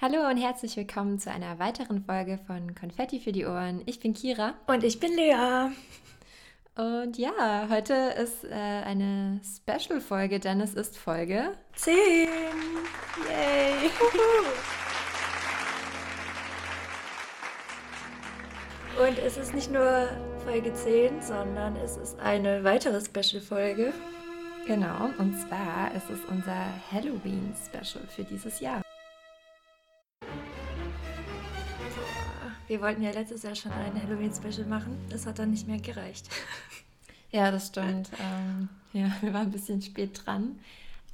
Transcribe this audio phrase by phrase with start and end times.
[0.00, 3.82] Hallo und herzlich willkommen zu einer weiteren Folge von Konfetti für die Ohren.
[3.86, 4.54] Ich bin Kira.
[4.68, 5.72] Und ich bin Lea.
[6.76, 11.96] Und ja, heute ist äh, eine Special-Folge, denn es ist Folge 10.
[11.96, 13.90] Yay!
[19.04, 20.08] Und es ist nicht nur
[20.44, 23.94] Folge 10, sondern es ist eine weitere Special-Folge.
[24.66, 28.82] Genau, und zwar ist es unser Halloween-Special für dieses Jahr.
[32.68, 34.98] Wir wollten ja letztes Jahr schon ein Halloween-Special machen.
[35.08, 36.28] Das hat dann nicht mehr gereicht.
[37.30, 38.10] Ja, das stimmt.
[38.20, 40.60] ähm, ja, wir waren ein bisschen spät dran.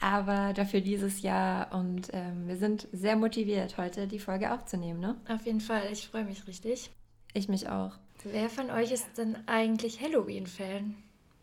[0.01, 5.17] Aber dafür dieses Jahr und ähm, wir sind sehr motiviert, heute die Folge aufzunehmen, ne?
[5.31, 6.91] Auf jeden Fall, ich freue mich richtig.
[7.33, 7.93] Ich mich auch.
[8.25, 10.95] Wer von euch ist denn eigentlich Halloween-Fan?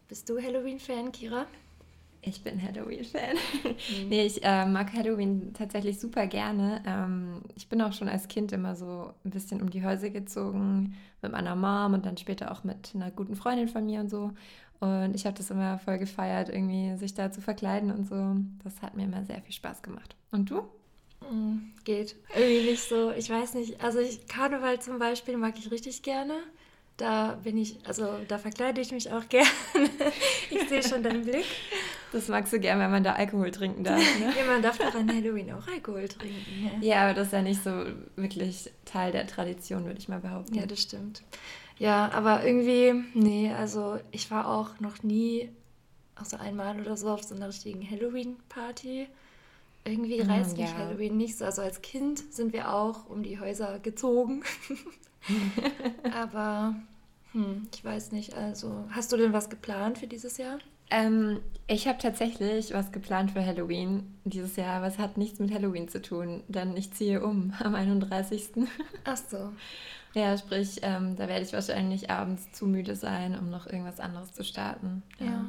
[0.07, 1.47] Bist du Halloween-Fan, Kira?
[2.21, 3.35] Ich bin Halloween-Fan.
[3.63, 4.09] Mhm.
[4.09, 6.83] nee, ich äh, mag Halloween tatsächlich super gerne.
[6.85, 10.95] Ähm, ich bin auch schon als Kind immer so ein bisschen um die Häuser gezogen
[11.21, 14.31] mit meiner Mom und dann später auch mit einer guten Freundin von mir und so.
[14.79, 18.35] Und ich habe das immer voll gefeiert, irgendwie sich da zu verkleiden und so.
[18.63, 20.15] Das hat mir immer sehr viel Spaß gemacht.
[20.31, 20.61] Und du?
[21.21, 22.15] Mm, geht.
[22.35, 23.11] Irgendwie nicht so.
[23.11, 23.81] Ich weiß nicht.
[23.83, 26.35] Also ich, Karneval zum Beispiel mag ich richtig gerne.
[26.97, 29.47] Da bin ich, also da verkleide ich mich auch gerne.
[30.49, 31.45] ich sehe schon deinen Blick.
[32.11, 34.01] Das magst du gerne, wenn man da Alkohol trinken darf.
[34.19, 34.33] Ne?
[34.37, 36.71] ja, man darf doch an Halloween auch Alkohol trinken.
[36.81, 36.95] Ja.
[36.95, 40.55] ja, aber das ist ja nicht so wirklich Teil der Tradition, würde ich mal behaupten.
[40.55, 41.21] Ja, das stimmt.
[41.77, 45.49] Ja, aber irgendwie, nee, also ich war auch noch nie,
[46.15, 49.07] außer einmal oder so, auf so einer richtigen Halloween-Party.
[49.87, 50.77] Irgendwie hm, reizt mm, mich ja.
[50.77, 51.45] Halloween nicht so.
[51.45, 54.43] Also als Kind sind wir auch um die Häuser gezogen.
[56.13, 56.75] Aber
[57.31, 58.33] hm, ich weiß nicht.
[58.35, 60.59] Also hast du denn was geplant für dieses Jahr?
[60.89, 65.53] Ähm, ich habe tatsächlich was geplant für Halloween dieses Jahr, aber es hat nichts mit
[65.53, 68.51] Halloween zu tun, denn ich ziehe um am 31.
[69.03, 69.51] Ach so.
[70.13, 74.33] Ja, sprich, ähm, da werde ich wahrscheinlich abends zu müde sein, um noch irgendwas anderes
[74.33, 75.03] zu starten.
[75.19, 75.25] Ja.
[75.25, 75.45] ja.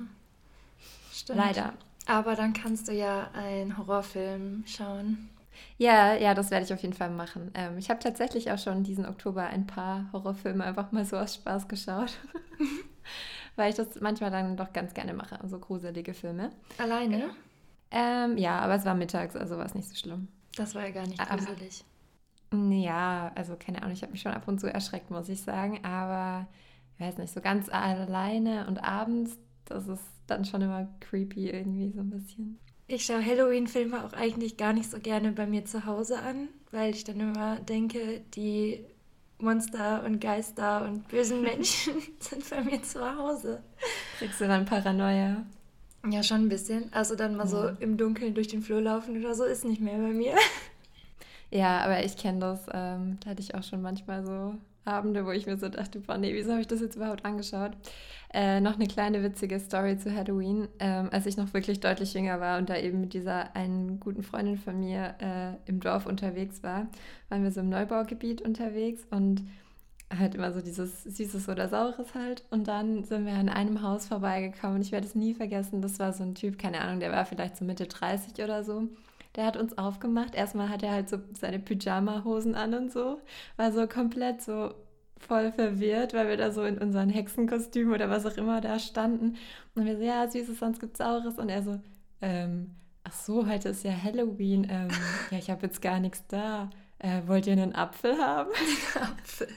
[1.13, 1.39] Stimmt.
[1.39, 1.73] Leider.
[2.09, 5.29] Aber dann kannst du ja einen Horrorfilm schauen.
[5.77, 7.51] Ja, ja, das werde ich auf jeden Fall machen.
[7.55, 11.35] Ähm, ich habe tatsächlich auch schon diesen Oktober ein paar Horrorfilme einfach mal so aus
[11.35, 12.19] Spaß geschaut.
[13.57, 16.51] Weil ich das manchmal dann doch ganz gerne mache, so gruselige Filme.
[16.79, 17.31] Alleine?
[17.91, 20.29] Ähm, ja, aber es war mittags, also war es nicht so schlimm.
[20.57, 21.85] Das war ja gar nicht gruselig.
[22.51, 25.43] Aber, ja, also keine Ahnung, ich habe mich schon ab und zu erschreckt, muss ich
[25.43, 25.85] sagen.
[25.85, 26.47] Aber
[26.95, 31.91] ich weiß nicht, so ganz alleine und abends, das ist dann schon immer creepy irgendwie
[31.91, 32.59] so ein bisschen.
[32.87, 36.95] Ich schaue Halloween-Filme auch eigentlich gar nicht so gerne bei mir zu Hause an, weil
[36.95, 38.85] ich dann immer denke, die
[39.41, 43.63] Monster und Geister und bösen Menschen sind bei mir zu Hause.
[44.19, 45.45] Kriegst du dann Paranoia?
[46.09, 46.93] Ja, schon ein bisschen.
[46.93, 47.49] Also dann mal ja.
[47.49, 50.35] so im Dunkeln durch den Flur laufen oder so ist nicht mehr bei mir.
[51.51, 52.67] Ja, aber ich kenne das.
[52.73, 54.55] Ähm, da hatte ich auch schon manchmal so
[54.89, 57.73] Abende, wo ich mir so dachte, boah, nee, wieso habe ich das jetzt überhaupt angeschaut?
[58.33, 60.69] Äh, noch eine kleine witzige Story zu Halloween.
[60.79, 64.23] Ähm, als ich noch wirklich deutlich jünger war und da eben mit dieser einen guten
[64.23, 66.89] Freundin von mir äh, im Dorf unterwegs war,
[67.29, 69.45] waren wir so im Neubaugebiet unterwegs und
[70.17, 72.45] halt immer so dieses Süßes oder Saures halt.
[72.51, 75.83] Und dann sind wir an einem Haus vorbeigekommen und ich werde es nie vergessen.
[75.83, 78.89] Das war so ein Typ, keine Ahnung, der war vielleicht so Mitte 30 oder so
[79.37, 80.35] der hat uns aufgemacht.
[80.35, 83.21] Erstmal hat er halt so seine Pyjama-Hosen an und so.
[83.57, 84.75] War so komplett so
[85.19, 89.37] voll verwirrt, weil wir da so in unseren Hexenkostümen oder was auch immer da standen.
[89.75, 91.39] Und wir so, ja, Süßes, sonst gibt's Saures.
[91.39, 91.81] Und er so,
[92.21, 92.75] ähm,
[93.05, 94.67] ach so, heute ist ja Halloween.
[94.71, 94.89] Ähm,
[95.31, 96.71] ja, ich habe jetzt gar nichts da.
[96.99, 98.51] Äh, wollt ihr einen Apfel haben?
[98.95, 99.49] Apfel.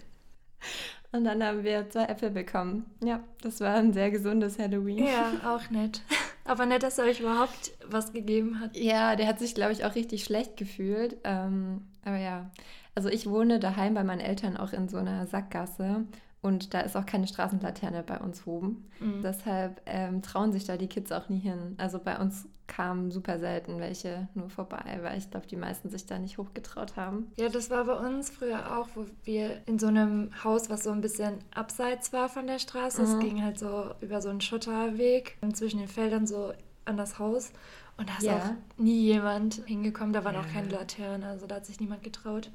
[1.12, 2.86] Und dann haben wir zwei Äpfel bekommen.
[3.04, 5.06] Ja, das war ein sehr gesundes Halloween.
[5.06, 6.02] Ja, auch nett.
[6.52, 8.76] Aber nett, dass er euch überhaupt was gegeben hat.
[8.76, 11.16] Ja, der hat sich, glaube ich, auch richtig schlecht gefühlt.
[11.24, 12.52] Ähm, aber ja,
[12.94, 16.04] also ich wohne daheim bei meinen Eltern auch in so einer Sackgasse
[16.42, 18.90] und da ist auch keine Straßenlaterne bei uns oben.
[19.00, 19.22] Mhm.
[19.22, 21.76] Deshalb ähm, trauen sich da die Kids auch nie hin.
[21.78, 26.06] Also bei uns kamen super selten welche nur vorbei, weil ich glaube, die meisten sich
[26.06, 27.28] da nicht hochgetraut haben.
[27.36, 30.92] Ja, das war bei uns früher auch, wo wir in so einem Haus, was so
[30.92, 33.02] ein bisschen abseits war von der Straße.
[33.02, 33.08] Mhm.
[33.08, 36.54] Es ging halt so über so einen Schotterweg zwischen den Feldern so
[36.86, 37.52] an das Haus.
[37.98, 38.38] Und da ist ja.
[38.38, 40.14] auch nie jemand hingekommen.
[40.14, 40.42] Da waren ja.
[40.42, 42.50] auch keine Laternen, also da hat sich niemand getraut.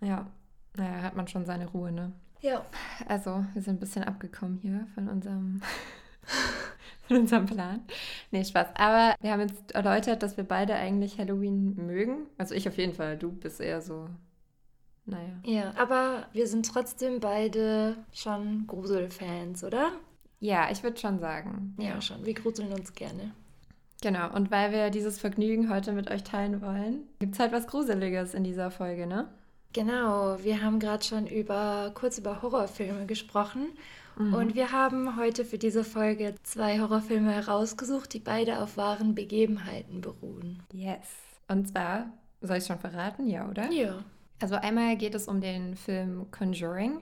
[0.00, 0.26] Ja,
[0.76, 2.12] naja, hat man schon seine Ruhe, ne?
[2.44, 2.62] Ja.
[3.08, 5.62] Also, wir sind ein bisschen abgekommen hier von unserem,
[7.08, 7.80] von unserem Plan.
[8.30, 8.66] Nee, Spaß.
[8.74, 12.26] Aber wir haben jetzt erläutert, dass wir beide eigentlich Halloween mögen.
[12.36, 13.16] Also ich auf jeden Fall.
[13.16, 14.10] Du bist eher so,
[15.06, 15.40] naja.
[15.46, 19.92] Ja, aber wir sind trotzdem beide schon Gruselfans, oder?
[20.38, 21.74] Ja, ich würde schon sagen.
[21.78, 22.26] Ja, schon.
[22.26, 23.32] Wir gruseln uns gerne.
[24.02, 27.66] Genau, und weil wir dieses Vergnügen heute mit euch teilen wollen, gibt es halt was
[27.66, 29.28] Gruseliges in dieser Folge, ne?
[29.74, 33.66] Genau, wir haben gerade schon über kurz über Horrorfilme gesprochen
[34.16, 34.32] mhm.
[34.32, 40.00] und wir haben heute für diese Folge zwei Horrorfilme herausgesucht, die beide auf wahren Begebenheiten
[40.00, 40.62] beruhen.
[40.72, 41.08] Yes.
[41.48, 42.06] Und zwar,
[42.40, 43.28] soll ich es schon verraten?
[43.28, 43.68] Ja, oder?
[43.72, 44.04] Ja.
[44.40, 47.00] Also einmal geht es um den Film Conjuring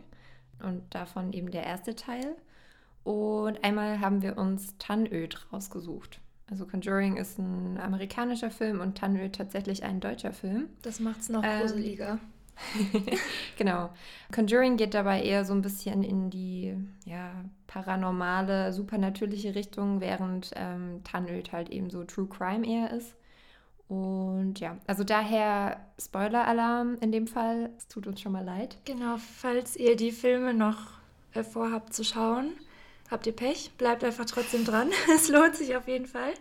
[0.62, 2.36] und davon eben der erste Teil.
[3.04, 6.20] Und einmal haben wir uns Tannöd rausgesucht.
[6.50, 10.68] Also Conjuring ist ein amerikanischer Film und Tannöd tatsächlich ein deutscher Film.
[10.82, 12.18] Das macht es noch ähm, gruseliger.
[13.58, 13.90] genau.
[14.32, 21.02] Conjuring geht dabei eher so ein bisschen in die ja, paranormale, supernatürliche Richtung, während ähm,
[21.04, 23.14] Tannöd halt eben so True Crime eher ist.
[23.88, 27.70] Und ja, also daher Spoiler-Alarm in dem Fall.
[27.76, 28.78] Es tut uns schon mal leid.
[28.84, 30.78] Genau, falls ihr die Filme noch
[31.34, 32.52] äh, vorhabt zu schauen,
[33.10, 33.72] habt ihr Pech.
[33.76, 34.90] Bleibt einfach trotzdem dran.
[35.14, 36.32] es lohnt sich auf jeden Fall.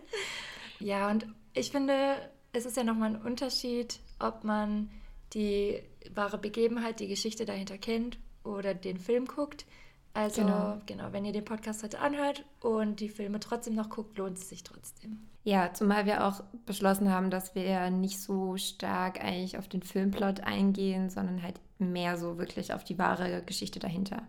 [0.78, 2.16] Ja, und ich finde,
[2.54, 4.90] es ist ja nochmal ein Unterschied, ob man
[5.34, 5.82] die
[6.14, 9.66] wahre Begebenheit, die Geschichte dahinter kennt oder den Film guckt.
[10.14, 10.80] Also genau.
[10.84, 14.48] genau, wenn ihr den Podcast heute anhört und die Filme trotzdem noch guckt, lohnt es
[14.48, 15.20] sich trotzdem.
[15.44, 20.40] Ja, zumal wir auch beschlossen haben, dass wir nicht so stark eigentlich auf den Filmplot
[20.40, 24.22] eingehen, sondern halt mehr so wirklich auf die wahre Geschichte dahinter.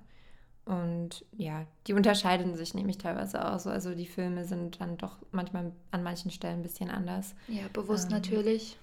[0.66, 3.70] Und ja, die unterscheiden sich nämlich teilweise auch so.
[3.70, 7.36] Also die Filme sind dann doch manchmal an manchen Stellen ein bisschen anders.
[7.50, 8.78] Ja, bewusst ähm, natürlich.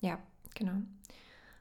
[0.00, 0.18] Ja,
[0.54, 0.74] genau.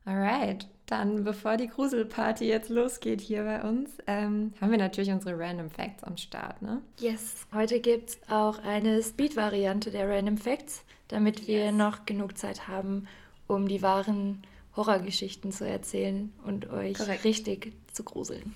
[0.06, 5.38] Alright, dann bevor die Gruselparty jetzt losgeht hier bei uns, ähm, haben wir natürlich unsere
[5.38, 6.81] Random Facts am Start, ne?
[7.00, 11.74] Yes, heute gibt es auch eine Speed-Variante der Random Facts, damit wir yes.
[11.74, 13.07] noch genug Zeit haben,
[13.48, 14.44] um die wahren
[14.75, 17.24] Horrorgeschichten zu erzählen und euch Korrekt.
[17.24, 18.54] richtig zu gruseln.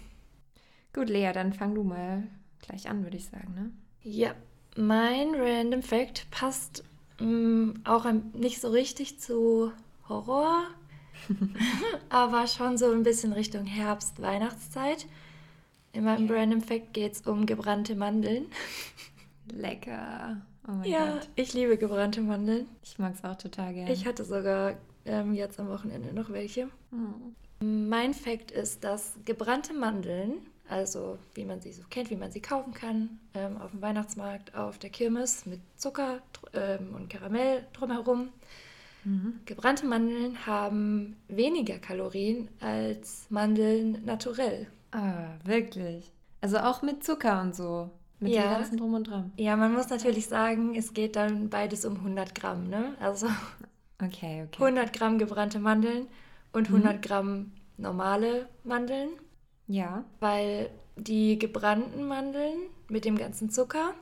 [0.94, 2.28] Gut, Lea, dann fang du mal
[2.62, 3.72] gleich an, würde ich sagen, ne?
[4.04, 4.36] Ja,
[4.76, 6.84] mein Random Fact passt
[7.20, 9.72] mh, mm, auch nicht so richtig zu
[10.08, 10.68] Horror,
[12.10, 15.06] aber schon so ein bisschen Richtung Herbst, Weihnachtszeit.
[15.92, 16.40] In meinem yeah.
[16.40, 18.46] Random Fact geht es um gebrannte Mandeln.
[19.52, 20.38] Lecker.
[20.68, 21.30] Oh mein ja, Gott.
[21.36, 22.68] ich liebe gebrannte Mandeln.
[22.84, 23.92] Ich mag es auch total gerne.
[23.92, 24.76] Ich hatte sogar
[25.06, 26.70] ähm, jetzt am Wochenende noch welche.
[26.92, 27.36] Hm.
[27.62, 30.34] Mein Fact ist, dass gebrannte Mandeln,
[30.70, 34.56] also wie man sie so kennt, wie man sie kaufen kann, ähm, auf dem Weihnachtsmarkt,
[34.56, 36.22] auf der Kirmes mit Zucker
[36.54, 38.30] ähm, und Karamell drumherum,
[39.04, 39.40] Mhm.
[39.46, 44.68] Gebrannte Mandeln haben weniger Kalorien als Mandeln naturell.
[44.92, 46.12] Ah, wirklich?
[46.42, 47.90] Also auch mit Zucker und so?
[48.20, 48.44] Mit ja.
[48.44, 49.32] dem ganzen Drum und Dran?
[49.38, 52.96] Ja, man muss natürlich sagen, es geht dann beides um 100 Gramm, ne?
[53.00, 53.28] Also
[54.04, 54.64] okay, okay.
[54.64, 56.08] 100 Gramm gebrannte Mandeln
[56.52, 57.02] und 100 mhm.
[57.02, 59.10] Gramm normale Mandeln.
[59.68, 60.04] Ja.
[60.20, 62.58] Weil die gebrannten Mandeln
[62.90, 63.94] mit dem ganzen Zucker,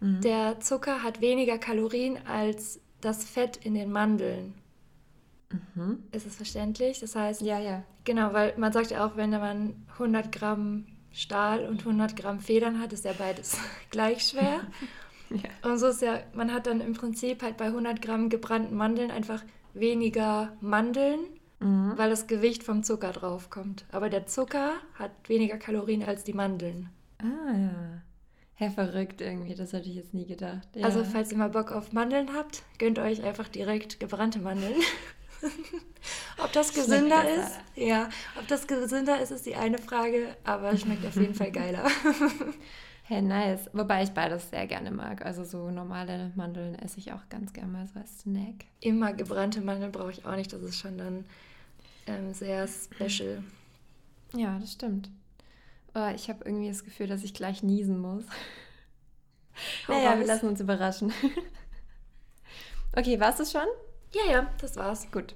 [0.00, 0.20] mhm.
[0.22, 4.54] der Zucker hat weniger Kalorien als das Fett in den Mandeln.
[5.74, 6.02] Mhm.
[6.12, 7.00] Ist es verständlich?
[7.00, 7.82] Das heißt, ja, ja.
[8.04, 12.80] Genau, weil man sagt ja auch, wenn man 100 Gramm Stahl und 100 Gramm Federn
[12.80, 13.56] hat, ist ja beides
[13.90, 14.60] gleich schwer.
[15.30, 15.70] ja.
[15.70, 19.10] Und so ist ja, man hat dann im Prinzip halt bei 100 Gramm gebrannten Mandeln
[19.10, 19.42] einfach
[19.74, 21.20] weniger Mandeln,
[21.60, 21.92] mhm.
[21.96, 23.84] weil das Gewicht vom Zucker draufkommt.
[23.92, 26.90] Aber der Zucker hat weniger Kalorien als die Mandeln.
[27.18, 28.02] Ah, ja.
[28.56, 30.68] Hä, verrückt irgendwie, das hätte ich jetzt nie gedacht.
[30.74, 30.84] Ja.
[30.84, 34.74] Also, falls ihr mal Bock auf Mandeln habt, gönnt euch einfach direkt gebrannte Mandeln.
[36.38, 38.08] ob das gesünder ist, ja,
[38.38, 41.84] ob das gesünder ist, ist die eine Frage, aber es schmeckt auf jeden Fall geiler.
[43.06, 43.68] Hey, nice.
[43.74, 45.26] Wobei ich beides sehr gerne mag.
[45.26, 48.64] Also so normale Mandeln esse ich auch ganz gerne mal so als Snack.
[48.80, 50.50] Immer gebrannte Mandeln brauche ich auch nicht.
[50.50, 51.26] Das ist schon dann
[52.06, 53.44] ähm, sehr special.
[54.32, 55.10] Ja, das stimmt.
[55.94, 58.24] Oh, ich habe irgendwie das Gefühl, dass ich gleich niesen muss.
[59.88, 61.12] naja, wir lassen uns überraschen.
[62.96, 63.66] okay, war es das schon?
[64.12, 65.10] Ja, ja, das war's.
[65.12, 65.34] Gut.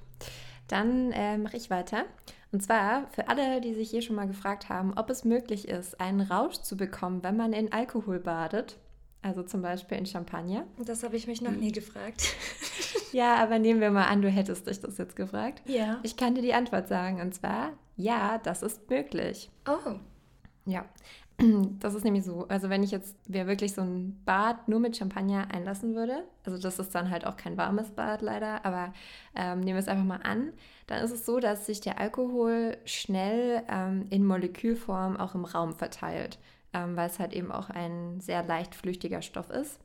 [0.67, 2.05] Dann äh, mache ich weiter.
[2.51, 5.99] Und zwar für alle, die sich hier schon mal gefragt haben, ob es möglich ist,
[5.99, 8.77] einen Rausch zu bekommen, wenn man in Alkohol badet.
[9.21, 10.65] Also zum Beispiel in Champagner.
[10.77, 12.35] Das habe ich mich noch nie gefragt.
[13.11, 15.61] ja, aber nehmen wir mal an, du hättest dich das jetzt gefragt.
[15.65, 15.99] Ja.
[16.03, 17.19] Ich kann dir die Antwort sagen.
[17.19, 19.49] Und zwar, ja, das ist möglich.
[19.67, 19.99] Oh.
[20.65, 20.85] Ja,
[21.79, 22.45] das ist nämlich so.
[22.49, 26.57] Also wenn ich jetzt mir wirklich so ein Bad nur mit Champagner einlassen würde, also
[26.57, 28.93] das ist dann halt auch kein warmes Bad leider, aber
[29.35, 30.51] ähm, nehmen wir es einfach mal an,
[30.87, 35.73] dann ist es so, dass sich der Alkohol schnell ähm, in Molekülform auch im Raum
[35.73, 36.39] verteilt,
[36.73, 39.79] ähm, weil es halt eben auch ein sehr leicht flüchtiger Stoff ist.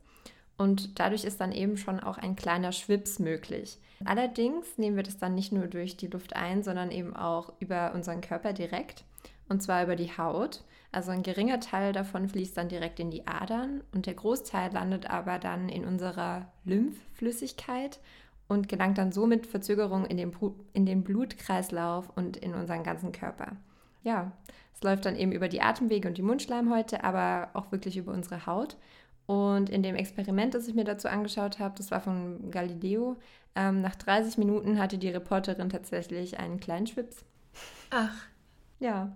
[0.57, 3.77] Und dadurch ist dann eben schon auch ein kleiner Schwips möglich.
[4.05, 7.93] Allerdings nehmen wir das dann nicht nur durch die Luft ein, sondern eben auch über
[7.93, 9.03] unseren Körper direkt
[9.49, 10.63] und zwar über die Haut.
[10.91, 15.09] Also ein geringer Teil davon fließt dann direkt in die Adern und der Großteil landet
[15.09, 17.99] aber dann in unserer Lymphflüssigkeit
[18.47, 20.31] und gelangt dann somit Verzögerung in den,
[20.73, 23.57] in den Blutkreislauf und in unseren ganzen Körper.
[24.03, 24.31] Ja,
[24.73, 28.45] es läuft dann eben über die Atemwege und die Mundschleimhäute, aber auch wirklich über unsere
[28.45, 28.77] Haut.
[29.25, 33.17] Und in dem Experiment, das ich mir dazu angeschaut habe, das war von Galileo,
[33.55, 37.23] ähm, nach 30 Minuten hatte die Reporterin tatsächlich einen kleinen Schwips.
[37.89, 38.27] Ach.
[38.79, 39.15] Ja.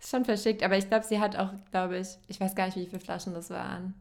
[0.00, 2.76] Ist schon verschickt, aber ich glaube, sie hat auch, glaube ich, ich weiß gar nicht,
[2.76, 3.94] wie viele Flaschen das waren.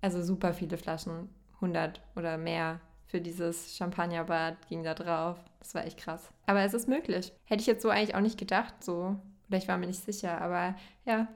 [0.00, 5.38] Also super viele Flaschen, 100 oder mehr für dieses Champagnerbad ging da drauf.
[5.58, 6.30] Das war echt krass.
[6.46, 7.32] Aber es ist möglich.
[7.44, 9.16] Hätte ich jetzt so eigentlich auch nicht gedacht, so.
[9.48, 11.26] Oder ich war mir nicht sicher, aber ja,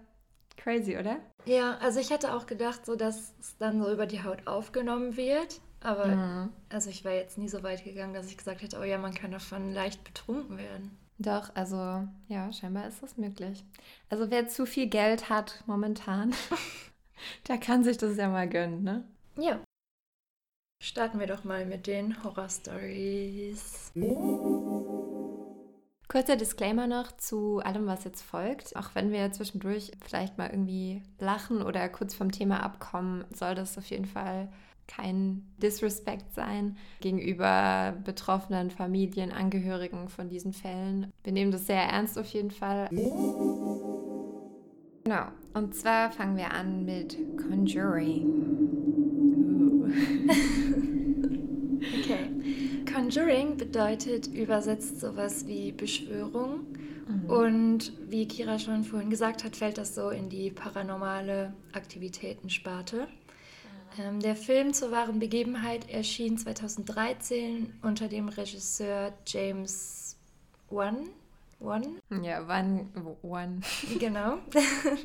[0.56, 1.16] crazy, oder?
[1.46, 5.16] Ja, also ich hätte auch gedacht, so dass es dann so über die Haut aufgenommen
[5.16, 5.60] wird.
[5.80, 6.52] Aber mhm.
[6.70, 9.12] also ich war jetzt nie so weit gegangen, dass ich gesagt hätte, oh ja, man
[9.12, 10.96] kann davon leicht betrunken werden.
[11.18, 13.64] Doch, also ja, scheinbar ist das möglich.
[14.08, 16.34] Also wer zu viel Geld hat momentan,
[17.48, 19.04] der kann sich das ja mal gönnen, ne?
[19.36, 19.60] Ja.
[20.82, 23.92] Starten wir doch mal mit den Horror-Stories.
[26.08, 28.76] Kurzer Disclaimer noch zu allem, was jetzt folgt.
[28.76, 33.78] Auch wenn wir zwischendurch vielleicht mal irgendwie lachen oder kurz vom Thema abkommen, soll das
[33.78, 34.52] auf jeden Fall
[34.86, 41.12] kein Disrespect sein gegenüber betroffenen Familien, Angehörigen von diesen Fällen.
[41.22, 42.88] Wir nehmen das sehr ernst auf jeden Fall.
[45.04, 48.64] Genau, und zwar fangen wir an mit Conjuring.
[52.00, 52.30] okay.
[52.90, 56.66] Conjuring bedeutet übersetzt sowas wie Beschwörung.
[57.06, 57.30] Mhm.
[57.30, 63.06] Und wie Kira schon vorhin gesagt hat, fällt das so in die paranormale Aktivitäten-Sparte.
[63.98, 70.16] Ähm, der Film zur wahren Begebenheit erschien 2013 unter dem Regisseur James
[70.70, 71.08] Wan.
[71.60, 71.86] One?
[72.22, 72.86] Ja, One.
[73.22, 73.60] One.
[73.98, 74.38] Genau.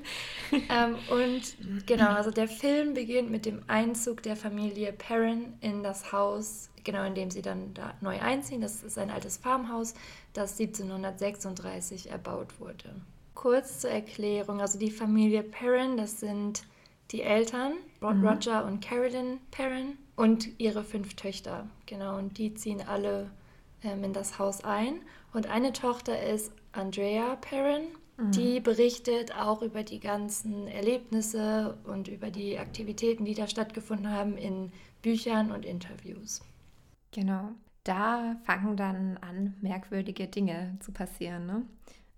[0.51, 6.11] ähm, und genau, also der Film beginnt mit dem Einzug der Familie Perrin in das
[6.11, 8.61] Haus, genau in dem sie dann da neu einziehen.
[8.61, 9.93] Das ist ein altes Farmhaus,
[10.33, 12.95] das 1736 erbaut wurde.
[13.35, 16.63] Kurz zur Erklärung, also die Familie Perrin, das sind
[17.11, 18.25] die Eltern, mhm.
[18.25, 21.67] Roger und Carolyn Perrin und ihre fünf Töchter.
[21.85, 23.31] Genau, und die ziehen alle
[23.83, 25.01] ähm, in das Haus ein.
[25.33, 27.87] Und eine Tochter ist Andrea Perrin.
[28.17, 28.31] Mhm.
[28.31, 34.37] Die berichtet auch über die ganzen Erlebnisse und über die Aktivitäten, die da stattgefunden haben
[34.37, 36.41] in Büchern und Interviews.
[37.11, 37.51] Genau.
[37.83, 41.45] Da fangen dann an, merkwürdige Dinge zu passieren.
[41.45, 41.63] Ne?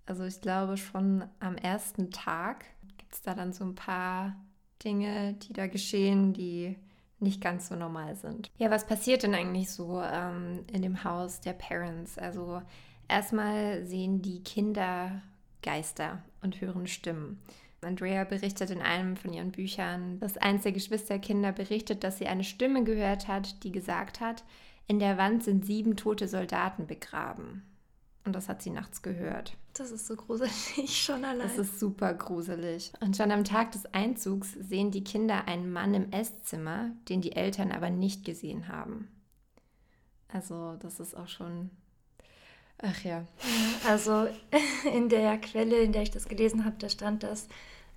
[0.06, 2.64] Also ich glaube, schon am ersten Tag
[2.98, 4.36] gibt es da dann so ein paar
[4.84, 6.76] Dinge, die da geschehen, die
[7.20, 8.50] nicht ganz so normal sind.
[8.58, 12.18] Ja, was passiert denn eigentlich so ähm, in dem Haus der Parents?
[12.18, 12.60] Also
[13.08, 15.22] erstmal sehen die Kinder
[15.62, 17.40] Geister und hören Stimmen.
[17.80, 22.44] Andrea berichtet in einem von ihren Büchern, dass eins der Geschwisterkinder berichtet, dass sie eine
[22.44, 24.44] Stimme gehört hat, die gesagt hat,
[24.86, 27.62] in der Wand sind sieben tote Soldaten begraben.
[28.24, 29.56] Und das hat sie nachts gehört.
[29.74, 31.48] Das ist so gruselig schon allein.
[31.48, 32.92] Das ist super gruselig.
[33.00, 37.32] Und schon am Tag des Einzugs sehen die Kinder einen Mann im Esszimmer, den die
[37.32, 39.08] Eltern aber nicht gesehen haben.
[40.28, 41.70] Also das ist auch schon...
[42.78, 43.24] Ach ja.
[43.88, 44.28] Also
[44.92, 47.48] in der Quelle, in der ich das gelesen habe, da stand, dass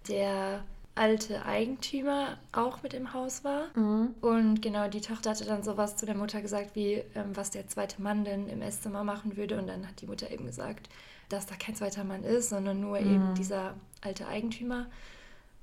[0.08, 0.64] der
[0.96, 3.68] alte Eigentümer auch mit im Haus war.
[3.76, 4.16] Mhm.
[4.22, 7.68] Und genau, die Tochter hatte dann sowas zu der Mutter gesagt, wie ähm, was der
[7.68, 9.58] zweite Mann denn im Esszimmer machen würde.
[9.58, 10.90] Und dann hat die Mutter eben gesagt,
[11.30, 13.14] dass da kein zweiter Mann ist, sondern nur mhm.
[13.14, 14.88] eben dieser alte Eigentümer.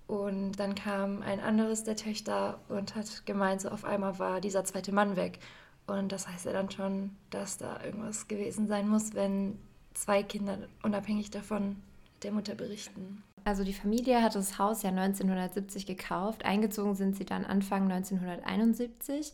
[0.06, 4.64] Und dann kam ein anderes der Töchter und hat gemeint, so auf einmal war dieser
[4.64, 5.38] zweite Mann weg.
[5.86, 9.58] Und das heißt ja dann schon, dass da irgendwas gewesen sein muss, wenn
[9.94, 11.76] zwei Kinder unabhängig davon
[12.22, 13.22] der Mutter berichten.
[13.44, 16.44] Also die Familie hat das Haus ja 1970 gekauft.
[16.44, 19.32] Eingezogen sind sie dann Anfang 1971.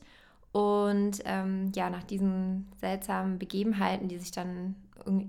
[0.52, 4.76] Und ähm, ja, nach diesen seltsamen Begebenheiten, die sich dann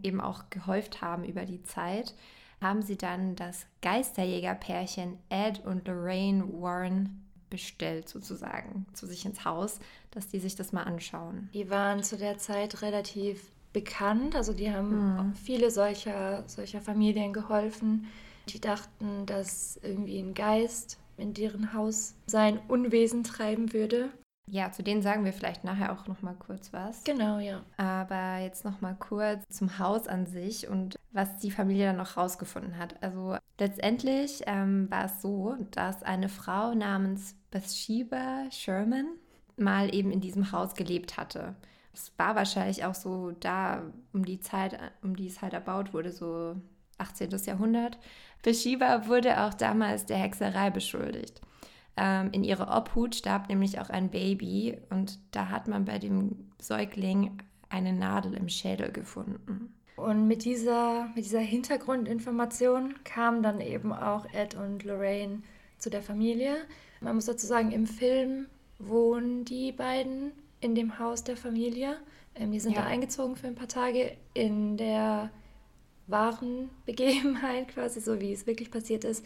[0.01, 2.13] eben auch gehäuft haben über die Zeit,
[2.61, 9.79] haben sie dann das Geisterjägerpärchen Ed und Lorraine Warren bestellt, sozusagen, zu sich ins Haus,
[10.11, 11.49] dass die sich das mal anschauen.
[11.53, 15.33] Die waren zu der Zeit relativ bekannt, also die haben mhm.
[15.35, 18.07] viele solcher, solcher Familien geholfen.
[18.47, 24.09] Die dachten, dass irgendwie ein Geist in deren Haus sein Unwesen treiben würde.
[24.51, 27.03] Ja, zu denen sagen wir vielleicht nachher auch noch mal kurz was.
[27.03, 27.61] Genau, ja.
[27.77, 32.17] Aber jetzt noch mal kurz zum Haus an sich und was die Familie dann noch
[32.17, 32.95] rausgefunden hat.
[33.03, 39.07] Also letztendlich ähm, war es so, dass eine Frau namens Bathsheba Sherman
[39.55, 41.55] mal eben in diesem Haus gelebt hatte.
[41.93, 46.11] Es war wahrscheinlich auch so da um die Zeit, um die es halt erbaut wurde,
[46.11, 46.55] so
[46.97, 47.29] 18.
[47.45, 47.97] Jahrhundert.
[48.43, 51.41] Bathsheba wurde auch damals der Hexerei beschuldigt.
[51.97, 56.49] Ähm, in ihrer Obhut starb nämlich auch ein Baby und da hat man bei dem
[56.59, 57.37] Säugling
[57.69, 59.73] eine Nadel im Schädel gefunden.
[59.95, 65.41] Und mit dieser, mit dieser Hintergrundinformation kamen dann eben auch Ed und Lorraine
[65.77, 66.55] zu der Familie.
[67.01, 70.31] Man muss dazu sagen, im Film wohnen die beiden
[70.61, 71.97] in dem Haus der Familie.
[72.35, 72.81] Ähm, die sind ja.
[72.81, 75.31] da eingezogen für ein paar Tage in der
[76.09, 79.25] wahren Begebenheit, quasi so wie es wirklich passiert ist,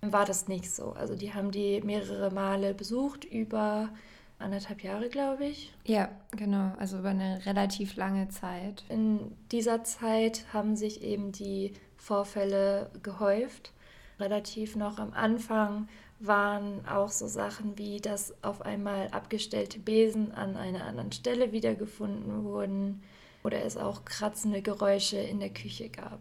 [0.00, 0.92] war das nicht so.
[0.92, 3.90] Also die haben die mehrere Male besucht, über
[4.38, 5.72] anderthalb Jahre, glaube ich.
[5.84, 8.84] Ja, genau, also über eine relativ lange Zeit.
[8.88, 13.72] In dieser Zeit haben sich eben die Vorfälle gehäuft.
[14.18, 20.56] Relativ noch am Anfang waren auch so Sachen wie, dass auf einmal abgestellte Besen an
[20.56, 23.02] einer anderen Stelle wiedergefunden wurden
[23.42, 26.20] oder es auch kratzende Geräusche in der Küche gab.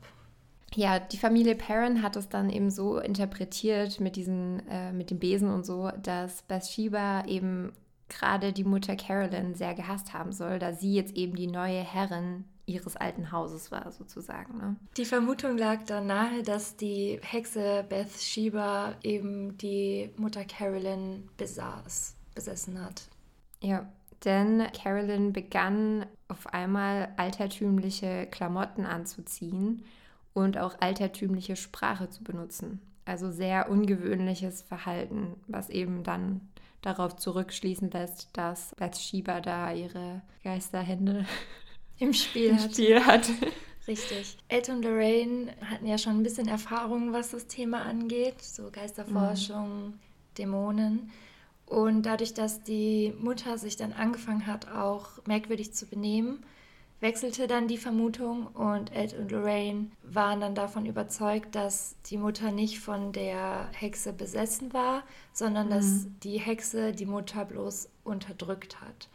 [0.75, 5.19] Ja, die Familie Perrin hat es dann eben so interpretiert mit, diesen, äh, mit dem
[5.19, 7.73] Besen und so, dass Bathsheba eben
[8.07, 12.45] gerade die Mutter Carolyn sehr gehasst haben soll, da sie jetzt eben die neue Herrin
[12.65, 14.57] ihres alten Hauses war, sozusagen.
[14.57, 14.75] Ne?
[14.97, 22.83] Die Vermutung lag dann nahe, dass die Hexe Bathsheba eben die Mutter Carolyn besaß, besessen
[22.83, 23.07] hat.
[23.61, 23.91] Ja,
[24.23, 29.83] denn Carolyn begann auf einmal altertümliche Klamotten anzuziehen
[30.33, 32.79] und auch altertümliche Sprache zu benutzen.
[33.05, 36.41] Also sehr ungewöhnliches Verhalten, was eben dann
[36.81, 41.25] darauf zurückschließen lässt, dass Bathsheba da ihre Geisterhände
[41.97, 42.71] im Spiel, hat.
[42.71, 43.29] Spiel hat.
[43.87, 44.37] Richtig.
[44.47, 49.87] Ed und Lorraine hatten ja schon ein bisschen Erfahrung, was das Thema angeht, so Geisterforschung,
[49.87, 49.99] mhm.
[50.37, 51.11] Dämonen.
[51.69, 56.43] Und dadurch, dass die Mutter sich dann angefangen hat, auch merkwürdig zu benehmen,
[56.99, 62.51] wechselte dann die Vermutung und Ed und Lorraine waren dann davon überzeugt, dass die Mutter
[62.51, 65.71] nicht von der Hexe besessen war, sondern mhm.
[65.71, 69.07] dass die Hexe die Mutter bloß unterdrückt hat.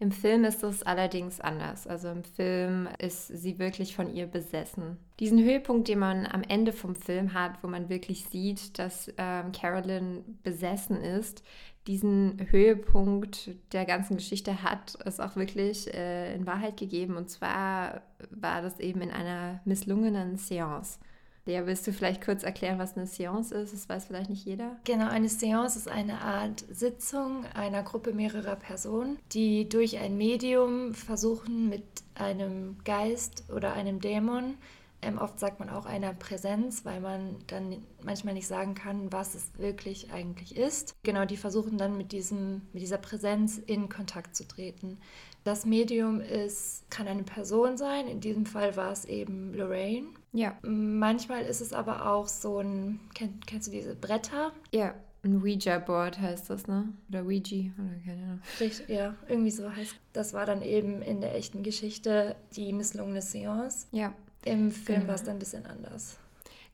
[0.00, 1.88] Im Film ist es allerdings anders.
[1.88, 4.96] Also im Film ist sie wirklich von ihr besessen.
[5.18, 9.50] Diesen Höhepunkt, den man am Ende vom Film hat, wo man wirklich sieht, dass ähm,
[9.50, 11.42] Carolyn besessen ist,
[11.88, 17.16] diesen Höhepunkt der ganzen Geschichte hat es auch wirklich äh, in Wahrheit gegeben.
[17.16, 20.98] Und zwar war das eben in einer misslungenen Seance.
[21.46, 23.72] Lea, willst du vielleicht kurz erklären, was eine Seance ist?
[23.72, 24.76] Das weiß vielleicht nicht jeder.
[24.84, 30.92] Genau, eine Seance ist eine Art Sitzung einer Gruppe mehrerer Personen, die durch ein Medium
[30.92, 34.56] versuchen, mit einem Geist oder einem Dämon
[35.02, 39.34] ähm, oft sagt man auch einer Präsenz, weil man dann manchmal nicht sagen kann, was
[39.34, 40.94] es wirklich eigentlich ist.
[41.02, 44.98] Genau, die versuchen dann mit, diesem, mit dieser Präsenz in Kontakt zu treten.
[45.44, 50.08] Das Medium ist, kann eine Person sein, in diesem Fall war es eben Lorraine.
[50.32, 50.58] Ja.
[50.62, 54.52] Manchmal ist es aber auch so ein, kenn, kennst du diese Bretter?
[54.72, 56.92] Ja, ein Ouija-Board heißt das, ne?
[57.08, 58.40] Oder Ouija, oder keine Ahnung.
[58.60, 63.22] Richtig, ja, irgendwie so heißt Das war dann eben in der echten Geschichte die misslungene
[63.22, 63.86] Seance.
[63.90, 64.12] Ja.
[64.48, 65.08] Im Film genau.
[65.08, 66.18] war es dann ein bisschen anders.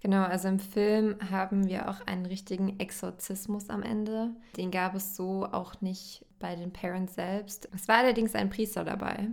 [0.01, 4.33] Genau, also im Film haben wir auch einen richtigen Exorzismus am Ende.
[4.57, 7.71] Den gab es so auch nicht bei den Parents selbst.
[7.75, 9.29] Es war allerdings ein Priester dabei,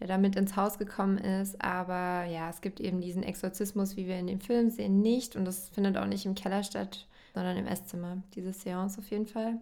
[0.00, 1.62] der damit ins Haus gekommen ist.
[1.62, 5.36] Aber ja, es gibt eben diesen Exorzismus, wie wir in dem Film sehen, nicht.
[5.36, 8.22] Und das findet auch nicht im Keller statt, sondern im Esszimmer.
[8.34, 9.60] Diese Seance auf jeden Fall.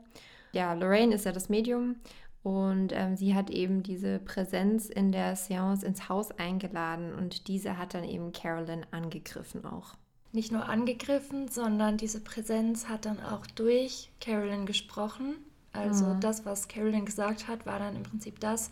[0.52, 1.96] Ja, Lorraine ist ja das Medium
[2.44, 7.78] und ähm, sie hat eben diese Präsenz in der Seance ins Haus eingeladen und diese
[7.78, 9.94] hat dann eben Carolyn angegriffen auch.
[10.30, 15.36] Nicht nur angegriffen, sondern diese Präsenz hat dann auch durch Carolyn gesprochen.
[15.72, 16.20] Also mhm.
[16.20, 18.70] das, was Carolyn gesagt hat, war dann im Prinzip das,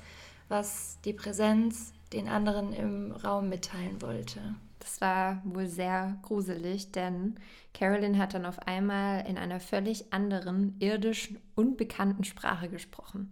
[0.48, 4.54] was die Präsenz den anderen im Raum mitteilen wollte.
[4.80, 7.36] Das war wohl sehr gruselig, denn
[7.72, 13.30] Carolyn hat dann auf einmal in einer völlig anderen, irdischen, unbekannten Sprache gesprochen.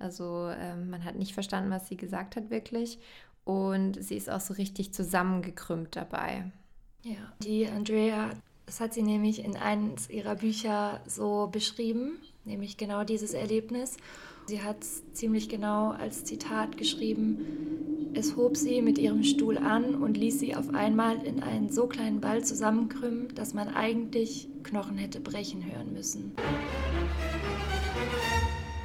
[0.00, 2.98] Also ähm, man hat nicht verstanden, was sie gesagt hat wirklich.
[3.44, 6.50] Und sie ist auch so richtig zusammengekrümmt dabei.
[7.04, 8.30] Ja, die Andrea,
[8.66, 13.96] das hat sie nämlich in eines ihrer Bücher so beschrieben, nämlich genau dieses Erlebnis.
[14.46, 18.10] Sie hat es ziemlich genau als Zitat geschrieben.
[18.14, 21.86] Es hob sie mit ihrem Stuhl an und ließ sie auf einmal in einen so
[21.86, 26.34] kleinen Ball zusammenkrümmen, dass man eigentlich Knochen hätte brechen hören müssen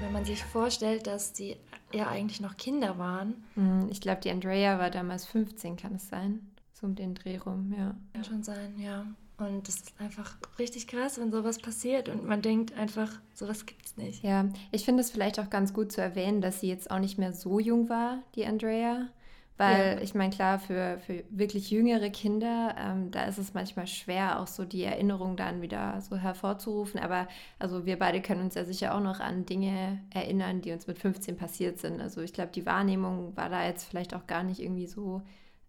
[0.01, 1.57] wenn man sich vorstellt, dass die
[1.93, 3.43] ja eigentlich noch Kinder waren.
[3.55, 6.51] Hm, ich glaube, die Andrea war damals 15, kann es sein?
[6.73, 7.95] So um den Dreh rum, ja.
[8.13, 9.05] Kann schon sein, ja.
[9.37, 13.85] Und das ist einfach richtig krass, wenn sowas passiert und man denkt einfach, sowas gibt
[13.85, 14.23] es nicht.
[14.23, 17.17] Ja, ich finde es vielleicht auch ganz gut zu erwähnen, dass sie jetzt auch nicht
[17.17, 19.09] mehr so jung war, die Andrea,
[19.57, 20.01] Weil ja.
[20.01, 24.47] ich meine, klar, für, für wirklich jüngere Kinder, ähm, da ist es manchmal schwer, auch
[24.47, 26.99] so die Erinnerung dann wieder so hervorzurufen.
[26.99, 30.87] Aber also wir beide können uns ja sicher auch noch an Dinge erinnern, die uns
[30.87, 32.01] mit 15 passiert sind.
[32.01, 35.21] Also ich glaube, die Wahrnehmung war da jetzt vielleicht auch gar nicht irgendwie so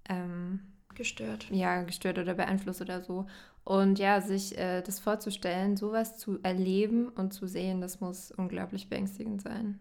[0.09, 0.61] ähm,
[0.97, 1.47] gestört.
[1.51, 3.27] Ja, gestört oder beeinflusst oder so.
[3.63, 8.89] Und ja, sich äh, das vorzustellen, sowas zu erleben und zu sehen, das muss unglaublich
[8.89, 9.79] beängstigend sein.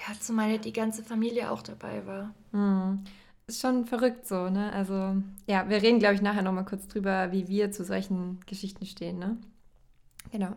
[0.00, 2.34] Ja, zumal ja die ganze Familie auch dabei war.
[2.52, 3.04] Hm.
[3.46, 4.72] Ist schon verrückt so, ne?
[4.72, 8.86] Also, ja, wir reden, glaube ich, nachher nochmal kurz drüber, wie wir zu solchen Geschichten
[8.86, 9.36] stehen, ne?
[10.30, 10.52] Genau.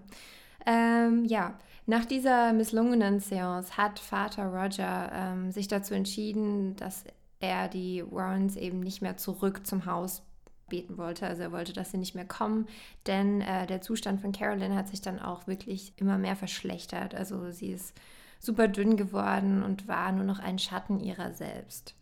[0.65, 7.03] Ähm, ja, nach dieser misslungenen Seance hat Vater Roger ähm, sich dazu entschieden, dass
[7.39, 10.21] er die Warrens eben nicht mehr zurück zum Haus
[10.69, 11.27] beten wollte.
[11.27, 12.67] Also er wollte, dass sie nicht mehr kommen,
[13.06, 17.13] denn äh, der Zustand von Carolyn hat sich dann auch wirklich immer mehr verschlechtert.
[17.13, 17.93] Also sie ist
[18.43, 21.95] super dünn geworden und war nur noch ein Schatten ihrer selbst.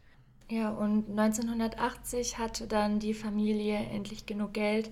[0.50, 4.92] Ja, und 1980 hatte dann die Familie endlich genug Geld,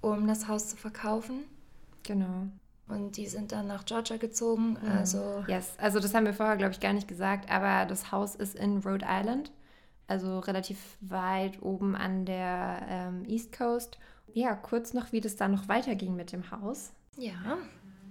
[0.00, 1.44] um das Haus zu verkaufen.
[2.04, 2.46] Genau.
[2.88, 4.76] Und die sind dann nach Georgia gezogen.
[4.82, 4.88] Mhm.
[4.90, 5.74] Also, yes.
[5.78, 8.78] also das haben wir vorher, glaube ich, gar nicht gesagt, aber das Haus ist in
[8.78, 9.50] Rhode Island,
[10.08, 13.98] also relativ weit oben an der ähm, East Coast.
[14.34, 16.92] Ja, kurz noch, wie das dann noch weiterging mit dem Haus.
[17.16, 17.56] Ja,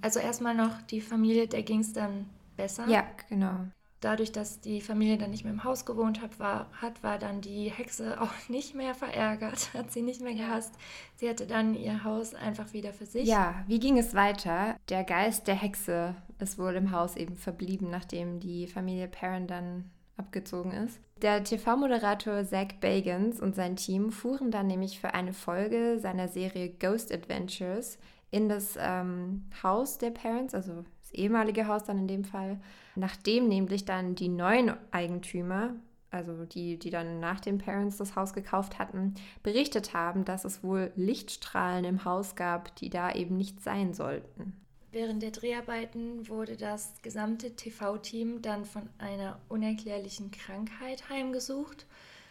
[0.02, 2.26] also erstmal noch die Familie, der ging es dann
[2.62, 2.88] besser.
[2.88, 3.65] Ja, genau.
[4.00, 7.41] Dadurch, dass die Familie dann nicht mehr im Haus gewohnt hat, war, hat, war dann
[7.41, 10.74] die Hexe auch nicht mehr verärgert, hat sie nicht mehr gehasst.
[11.15, 13.28] Sie hatte dann ihr Haus einfach wieder für sich.
[13.28, 14.76] Ja, wie ging es weiter?
[14.89, 19.91] Der Geist der Hexe ist wohl im Haus eben verblieben, nachdem die Familie Perrin dann
[20.17, 21.00] abgezogen ist.
[21.21, 26.69] Der TV-Moderator Zach Bagans und sein Team fuhren dann nämlich für eine Folge seiner Serie
[26.69, 28.00] Ghost Adventures
[28.32, 32.60] in das ähm, Haus der Parents, also ehemalige Haus dann in dem Fall,
[32.95, 35.76] nachdem nämlich dann die neuen Eigentümer,
[36.10, 40.63] also die, die dann nach den Parents das Haus gekauft hatten, berichtet haben, dass es
[40.63, 44.54] wohl Lichtstrahlen im Haus gab, die da eben nicht sein sollten.
[44.91, 51.86] Während der Dreharbeiten wurde das gesamte TV-Team dann von einer unerklärlichen Krankheit heimgesucht.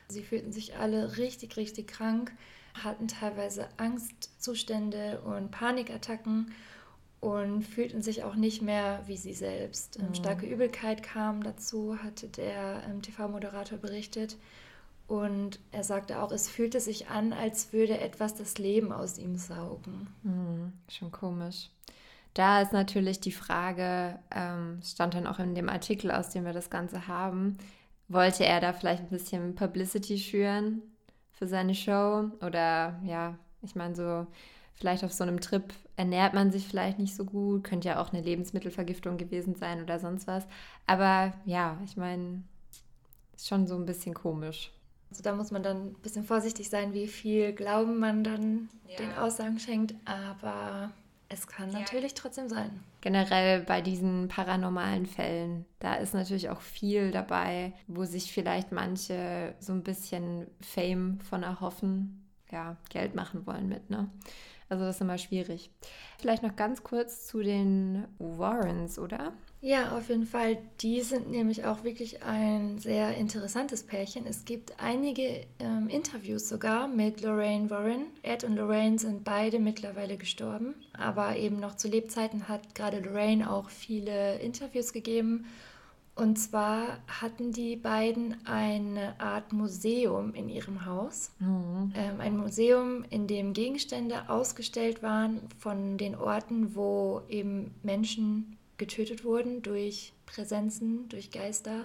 [0.09, 2.33] Sie fühlten sich alle richtig, richtig krank,
[2.75, 6.53] hatten teilweise Angstzustände und Panikattacken
[7.21, 9.99] und fühlten sich auch nicht mehr wie sie selbst.
[9.99, 10.15] Ähm, mhm.
[10.15, 14.37] Starke Übelkeit kam dazu, hatte der ähm, TV-Moderator berichtet.
[15.07, 19.37] Und er sagte auch, es fühlte sich an, als würde etwas das Leben aus ihm
[19.37, 20.07] saugen.
[20.23, 21.69] Mhm, schon komisch.
[22.33, 26.53] Da ist natürlich die Frage, ähm, stand dann auch in dem Artikel, aus dem wir
[26.53, 27.59] das Ganze haben,
[28.07, 30.83] wollte er da vielleicht ein bisschen Publicity schüren
[31.33, 32.31] für seine Show?
[32.41, 34.27] Oder ja, ich meine so
[34.81, 35.63] vielleicht auf so einem Trip
[35.97, 39.99] ernährt man sich vielleicht nicht so gut, könnte ja auch eine Lebensmittelvergiftung gewesen sein oder
[39.99, 40.47] sonst was.
[40.87, 42.43] Aber ja, ich meine,
[43.37, 44.73] ist schon so ein bisschen komisch.
[45.11, 48.97] Also da muss man dann ein bisschen vorsichtig sein, wie viel Glauben man dann ja.
[48.97, 50.91] den Aussagen schenkt, aber
[51.29, 51.81] es kann ja.
[51.81, 52.81] natürlich trotzdem sein.
[53.01, 59.55] Generell bei diesen paranormalen Fällen, da ist natürlich auch viel dabei, wo sich vielleicht manche
[59.59, 64.09] so ein bisschen Fame von erhoffen, ja, Geld machen wollen mit, ne?
[64.71, 65.69] Also das ist immer schwierig.
[66.21, 69.33] Vielleicht noch ganz kurz zu den Warrens, oder?
[69.61, 70.59] Ja, auf jeden Fall.
[70.81, 74.27] Die sind nämlich auch wirklich ein sehr interessantes Pärchen.
[74.27, 78.07] Es gibt einige ähm, Interviews sogar mit Lorraine Warren.
[78.23, 83.51] Ed und Lorraine sind beide mittlerweile gestorben, aber eben noch zu Lebzeiten hat gerade Lorraine
[83.51, 85.47] auch viele Interviews gegeben
[86.21, 91.31] und zwar hatten die beiden eine Art Museum in ihrem Haus.
[91.39, 91.95] Mhm.
[91.97, 99.25] Ähm, ein Museum, in dem Gegenstände ausgestellt waren von den Orten, wo eben Menschen getötet
[99.25, 101.79] wurden durch Präsenzen, durch Geister.
[101.79, 101.85] Mhm.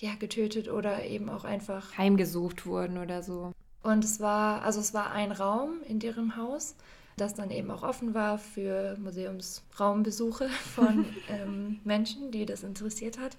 [0.00, 3.52] Ja, getötet oder eben auch einfach heimgesucht wurden oder so.
[3.82, 6.74] Und es war, also es war ein Raum in deren Haus
[7.20, 13.36] das dann eben auch offen war für Museumsraumbesuche von ähm, Menschen, die das interessiert hat.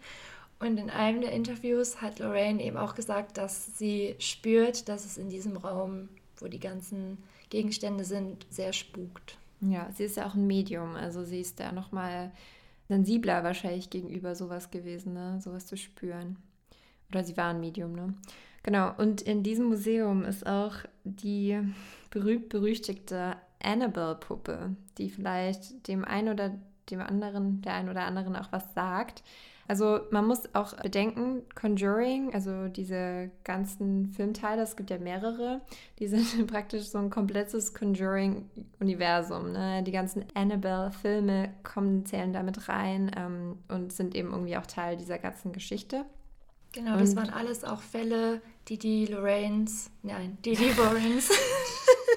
[0.59, 5.17] Und in einem der Interviews hat Lorraine eben auch gesagt, dass sie spürt, dass es
[5.17, 7.17] in diesem Raum, wo die ganzen
[7.49, 9.37] Gegenstände sind, sehr spukt.
[9.61, 12.31] Ja, sie ist ja auch ein Medium, also sie ist da nochmal
[12.87, 15.39] sensibler wahrscheinlich gegenüber sowas gewesen, ne?
[15.41, 16.37] sowas zu spüren.
[17.09, 18.13] Oder sie war ein Medium, ne?
[18.63, 21.59] Genau, und in diesem Museum ist auch die
[22.11, 26.51] berühmt-berüchtigte Annabelle-Puppe, die vielleicht dem einen oder
[26.89, 29.23] dem anderen, der einen oder anderen auch was sagt.
[29.69, 35.61] Also man muss auch bedenken, Conjuring, also diese ganzen Filmteile, es gibt ja mehrere,
[35.99, 39.51] die sind praktisch so ein komplettes Conjuring-Universum.
[39.51, 39.83] Ne?
[39.83, 45.19] Die ganzen Annabelle-Filme kommen, zählen damit rein ähm, und sind eben irgendwie auch Teil dieser
[45.19, 46.03] ganzen Geschichte.
[46.71, 51.29] Genau, und das waren alles auch Fälle, die die Lorraines, nein, die die Warrens,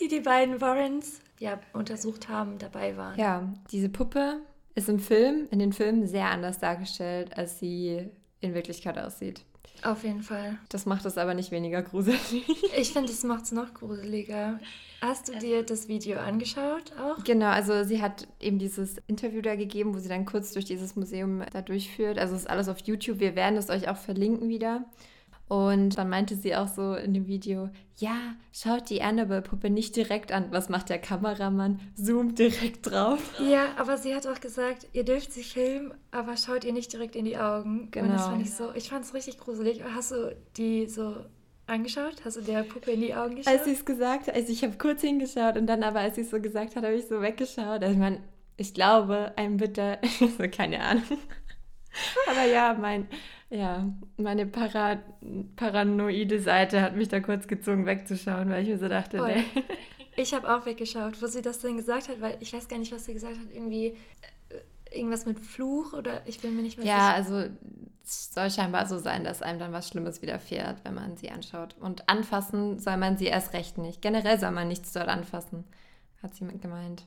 [0.00, 3.18] die die beiden Warrens ja untersucht haben, dabei waren.
[3.18, 4.40] Ja, diese Puppe
[4.74, 8.08] ist im Film, in den Filmen sehr anders dargestellt, als sie
[8.40, 9.44] in Wirklichkeit aussieht.
[9.82, 10.58] Auf jeden Fall.
[10.68, 12.20] Das macht es aber nicht weniger gruselig.
[12.76, 14.60] Ich finde, es macht es noch gruseliger.
[15.00, 17.22] Hast du dir das Video angeschaut auch?
[17.24, 20.96] Genau, also sie hat eben dieses Interview da gegeben, wo sie dann kurz durch dieses
[20.96, 22.18] Museum da durchführt.
[22.18, 23.18] Also ist alles auf YouTube.
[23.18, 24.84] Wir werden es euch auch verlinken wieder.
[25.50, 30.30] Und dann meinte sie auch so in dem Video, ja, schaut die Annabelle-Puppe nicht direkt
[30.30, 30.46] an.
[30.52, 31.80] Was macht der Kameramann?
[31.96, 33.18] Zoomt direkt drauf.
[33.40, 37.16] Ja, aber sie hat auch gesagt, ihr dürft sie filmen, aber schaut ihr nicht direkt
[37.16, 37.88] in die Augen.
[37.90, 38.06] Genau.
[38.06, 39.82] Und das fand ich so, ich fand es richtig gruselig.
[39.92, 41.16] Hast du die so
[41.66, 42.24] angeschaut?
[42.24, 43.52] Hast du der Puppe in die Augen geschaut?
[43.52, 46.20] Als sie es gesagt hat, also ich habe kurz hingeschaut und dann aber, als sie
[46.20, 47.82] es so gesagt hat, habe ich so weggeschaut.
[47.82, 48.18] Also man,
[48.56, 49.98] ich glaube, ein Bitte,
[50.38, 51.02] so keine Ahnung.
[52.30, 53.08] aber ja, mein
[53.50, 55.02] ja, meine para
[55.56, 59.34] paranoide Seite hat mich da kurz gezwungen wegzuschauen, weil ich mir so dachte, Voll.
[59.34, 59.62] nee.
[60.16, 62.92] Ich habe auch weggeschaut, wo sie das denn gesagt hat, weil ich weiß gar nicht,
[62.92, 63.46] was sie gesagt hat.
[63.52, 63.96] Irgendwie
[64.50, 67.08] äh, irgendwas mit Fluch oder ich bin mir nicht mehr ja, sicher.
[67.08, 67.54] Ja, also
[68.04, 71.76] es soll scheinbar so sein, dass einem dann was Schlimmes widerfährt, wenn man sie anschaut.
[71.80, 74.02] Und anfassen soll man sie erst recht nicht.
[74.02, 75.64] Generell soll man nichts dort anfassen,
[76.22, 77.04] hat sie gemeint.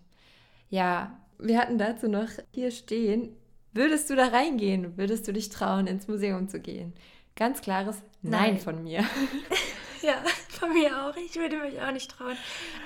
[0.70, 3.36] Ja, wir hatten dazu noch hier stehen,
[3.74, 4.98] Würdest du da reingehen?
[4.98, 6.94] Würdest du dich trauen, ins Museum zu gehen?
[7.36, 9.00] Ganz klares Nein, Nein von mir.
[10.02, 11.16] ja, von mir auch.
[11.18, 12.38] Ich würde mich auch nicht trauen.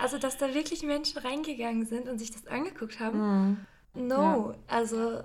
[0.01, 3.19] Also, dass da wirklich Menschen reingegangen sind und sich das angeguckt haben.
[3.19, 4.07] Mm.
[4.07, 4.55] No, ja.
[4.67, 5.21] also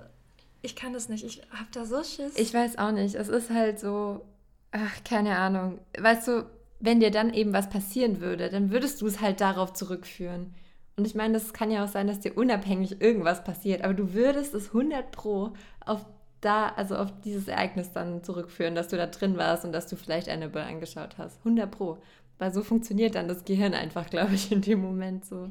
[0.61, 1.23] ich kann das nicht.
[1.23, 2.37] Ich habe da so Schiss.
[2.37, 3.15] Ich weiß auch nicht.
[3.15, 4.25] Es ist halt so,
[4.71, 5.79] ach, keine Ahnung.
[5.97, 6.45] Weißt du,
[6.79, 10.53] wenn dir dann eben was passieren würde, dann würdest du es halt darauf zurückführen.
[10.95, 14.13] Und ich meine, das kann ja auch sein, dass dir unabhängig irgendwas passiert, aber du
[14.13, 15.53] würdest es 100 pro
[15.83, 16.05] auf
[16.43, 19.95] da, also auf dieses Ereignis dann zurückführen, dass du da drin warst und dass du
[19.95, 21.37] vielleicht Annabelle angeschaut hast.
[21.39, 21.97] 100 pro.
[22.37, 25.49] Weil so funktioniert dann das Gehirn einfach, glaube ich, in dem Moment so.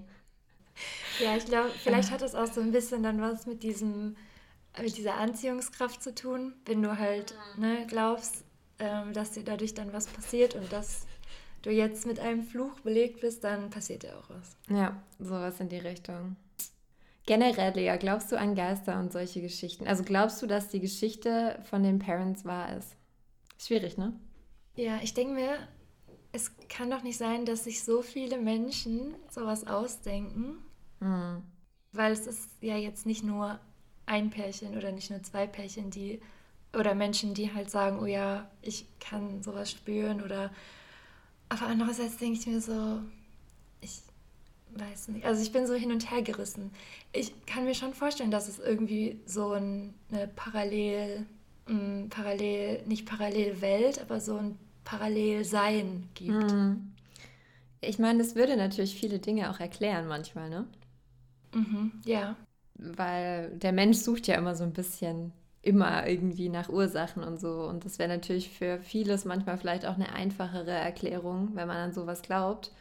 [1.18, 4.16] Ja, ich glaube, vielleicht hat das auch so ein bisschen dann was mit diesem,
[4.81, 8.44] mit dieser Anziehungskraft zu tun, wenn du halt ne, glaubst,
[8.78, 11.07] ähm, dass dir dadurch dann was passiert und das
[11.62, 14.57] du jetzt mit einem Fluch belegt bist, dann passiert ja auch was.
[14.68, 16.37] Ja, sowas in die Richtung.
[17.25, 19.87] Generell, Lea, glaubst du an Geister und solche Geschichten?
[19.87, 22.96] Also glaubst du, dass die Geschichte von den Parents wahr ist?
[23.59, 24.12] Schwierig, ne?
[24.75, 25.57] Ja, ich denke mir,
[26.33, 30.59] es kann doch nicht sein, dass sich so viele Menschen sowas ausdenken.
[30.98, 31.42] Mhm.
[31.92, 33.61] Weil es ist ja jetzt nicht nur
[34.07, 36.20] ein Pärchen oder nicht nur zwei Pärchen, die
[36.77, 40.51] oder Menschen, die halt sagen, oh ja, ich kann sowas spüren oder
[41.53, 43.01] aber andererseits denke ich mir so,
[43.81, 44.01] ich
[44.77, 45.27] weiß nicht.
[45.27, 46.73] Also ich bin so hin und her gerissen.
[47.12, 51.27] Ich kann mir schon vorstellen, dass es irgendwie so eine Parallel,
[51.67, 56.57] mh, parallel, nicht Parallelwelt, aber so ein Parallelsein gibt.
[56.57, 56.95] Mhm.
[57.81, 60.67] Ich meine, das würde natürlich viele Dinge auch erklären manchmal, ne?
[61.55, 62.37] Mhm, ja.
[62.75, 67.64] Weil der Mensch sucht ja immer so ein bisschen immer irgendwie nach Ursachen und so.
[67.64, 71.92] Und das wäre natürlich für vieles manchmal vielleicht auch eine einfachere Erklärung, wenn man an
[71.92, 72.72] sowas glaubt,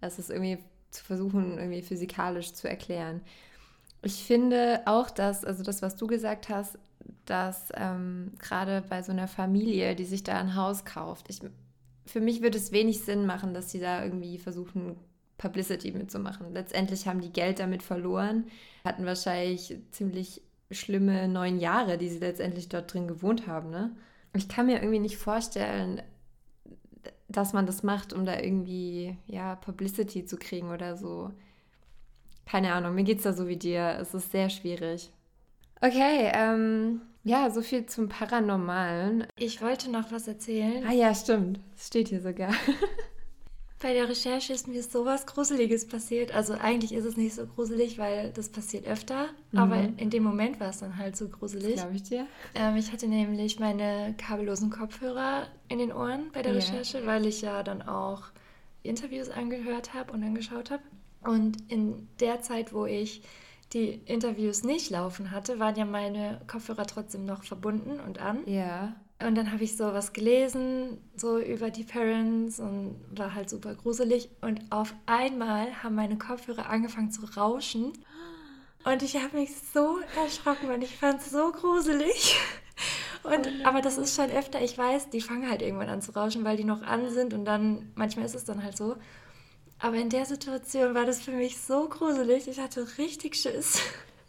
[0.00, 0.58] als es irgendwie
[0.90, 3.20] zu versuchen, irgendwie physikalisch zu erklären.
[4.02, 6.78] Ich finde auch, dass, also das, was du gesagt hast,
[7.26, 11.40] dass ähm, gerade bei so einer Familie, die sich da ein Haus kauft, ich,
[12.06, 14.96] für mich würde es wenig Sinn machen, dass sie da irgendwie versuchen,
[15.38, 16.52] Publicity mitzumachen.
[16.52, 18.44] Letztendlich haben die Geld damit verloren,
[18.84, 23.70] hatten wahrscheinlich ziemlich schlimme neun Jahre, die sie letztendlich dort drin gewohnt haben.
[23.70, 23.96] Ne?
[24.34, 26.02] Ich kann mir irgendwie nicht vorstellen,
[27.28, 31.30] dass man das macht, um da irgendwie ja Publicity zu kriegen oder so.
[32.46, 33.98] Keine Ahnung, mir geht es da so wie dir.
[34.00, 35.10] Es ist sehr schwierig.
[35.80, 39.26] Okay, ähm, ja, so viel zum Paranormalen.
[39.36, 40.84] Ich wollte noch was erzählen.
[40.86, 41.60] Ah ja, stimmt.
[41.76, 42.52] Es steht hier sogar.
[43.80, 46.34] Bei der Recherche ist mir sowas Gruseliges passiert.
[46.34, 49.28] Also eigentlich ist es nicht so gruselig, weil das passiert öfter.
[49.52, 49.58] Mhm.
[49.58, 51.76] Aber in dem Moment war es dann halt so gruselig.
[51.76, 52.26] Glaube ich dir.
[52.56, 56.60] Ähm, ich hatte nämlich meine kabellosen Kopfhörer in den Ohren bei der yeah.
[56.60, 58.24] Recherche, weil ich ja dann auch
[58.82, 60.82] Interviews angehört habe und angeschaut habe.
[61.22, 63.22] Und in der Zeit, wo ich
[63.72, 68.42] die Interviews nicht laufen hatte, waren ja meine Kopfhörer trotzdem noch verbunden und an.
[68.46, 68.96] Ja.
[69.20, 73.74] Und dann habe ich so was gelesen, so über die Parents und war halt super
[73.74, 74.30] gruselig.
[74.42, 77.92] Und auf einmal haben meine Kopfhörer angefangen zu rauschen.
[78.84, 82.38] Und ich habe mich so erschrocken und ich fand es so gruselig.
[83.24, 86.12] Und, oh aber das ist schon öfter, ich weiß, die fangen halt irgendwann an zu
[86.12, 88.96] rauschen, weil die noch an sind und dann, manchmal ist es dann halt so.
[89.80, 93.80] Aber in der Situation war das für mich so gruselig, ich hatte richtig Schiss.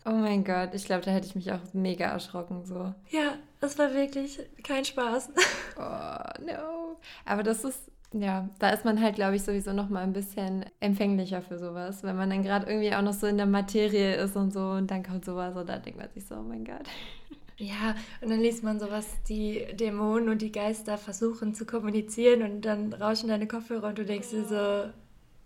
[0.06, 2.94] Oh mein Gott, ich glaube, da hätte ich mich auch mega erschrocken so.
[3.10, 5.30] Ja, Es war wirklich kein Spaß.
[5.82, 6.98] Oh, no.
[7.24, 10.66] Aber das ist, ja, da ist man halt, glaube ich, sowieso noch mal ein bisschen
[10.82, 12.04] empfänglicher für sowas.
[12.04, 14.92] Wenn man dann gerade irgendwie auch noch so in der Materie ist und so und
[14.92, 16.84] dann kommt sowas und dann denkt man sich so, oh mein Gott.
[17.62, 22.62] Ja, und dann liest man sowas, die Dämonen und die Geister versuchen zu kommunizieren und
[22.62, 24.90] dann rauschen deine Kopfhörer und du denkst dir so,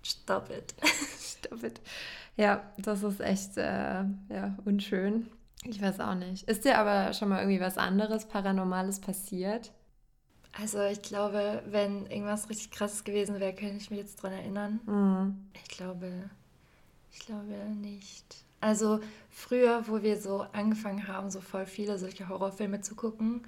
[0.03, 0.75] stop it.
[1.19, 1.81] stop it.
[2.37, 5.27] Ja, das ist echt äh, ja, unschön.
[5.65, 6.47] Ich weiß auch nicht.
[6.49, 9.71] Ist dir aber schon mal irgendwie was anderes, Paranormales passiert?
[10.51, 14.79] Also ich glaube, wenn irgendwas richtig krasses gewesen wäre, könnte ich mich jetzt dran erinnern.
[14.85, 15.47] Mhm.
[15.55, 16.29] Ich glaube,
[17.11, 18.43] ich glaube nicht.
[18.61, 18.99] Also
[19.29, 23.41] früher, wo wir so angefangen haben, so voll viele solche Horrorfilme zu gucken,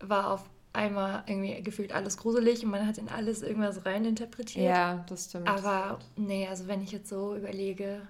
[0.00, 4.64] war auf einmal irgendwie gefühlt alles gruselig und man hat in alles irgendwas reininterpretiert.
[4.64, 5.48] Ja, das stimmt.
[5.48, 8.06] Aber nee, also wenn ich jetzt so überlege,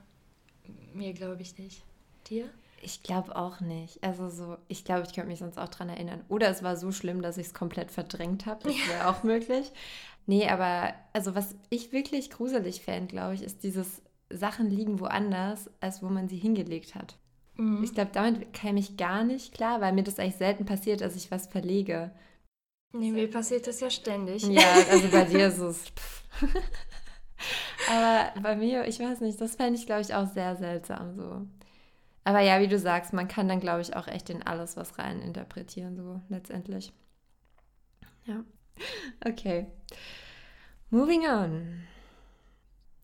[0.92, 1.82] mir glaube ich nicht.
[2.28, 2.48] Dir?
[2.84, 4.02] Ich glaube auch nicht.
[4.04, 6.22] Also so, ich glaube, ich könnte mich sonst auch dran erinnern.
[6.28, 8.64] Oder es war so schlimm, dass ich es komplett verdrängt habe.
[8.64, 9.10] Das wäre ja.
[9.10, 9.72] auch möglich.
[10.26, 15.70] Nee, aber also was ich wirklich gruselig fände, glaube ich, ist dieses Sachen liegen woanders,
[15.80, 17.16] als wo man sie hingelegt hat.
[17.56, 17.84] Mhm.
[17.84, 21.16] Ich glaube, damit käme ich gar nicht klar, weil mir das eigentlich selten passiert, dass
[21.16, 22.10] ich was verlege.
[22.92, 24.46] Nee, mir passiert das ja ständig.
[24.46, 25.84] Ja, also bei dir ist es.
[27.90, 31.46] Aber bei mir, ich weiß nicht, das fände ich, glaube ich, auch sehr seltsam so.
[32.24, 34.98] Aber ja, wie du sagst, man kann dann, glaube ich, auch echt in alles was
[34.98, 36.92] rein interpretieren, so letztendlich.
[38.24, 38.42] Ja.
[39.24, 39.66] Okay.
[40.90, 41.82] Moving on.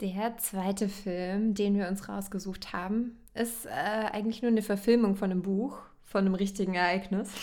[0.01, 5.31] Der zweite Film, den wir uns rausgesucht haben, ist äh, eigentlich nur eine Verfilmung von
[5.31, 7.31] einem Buch, von einem richtigen Ereignis.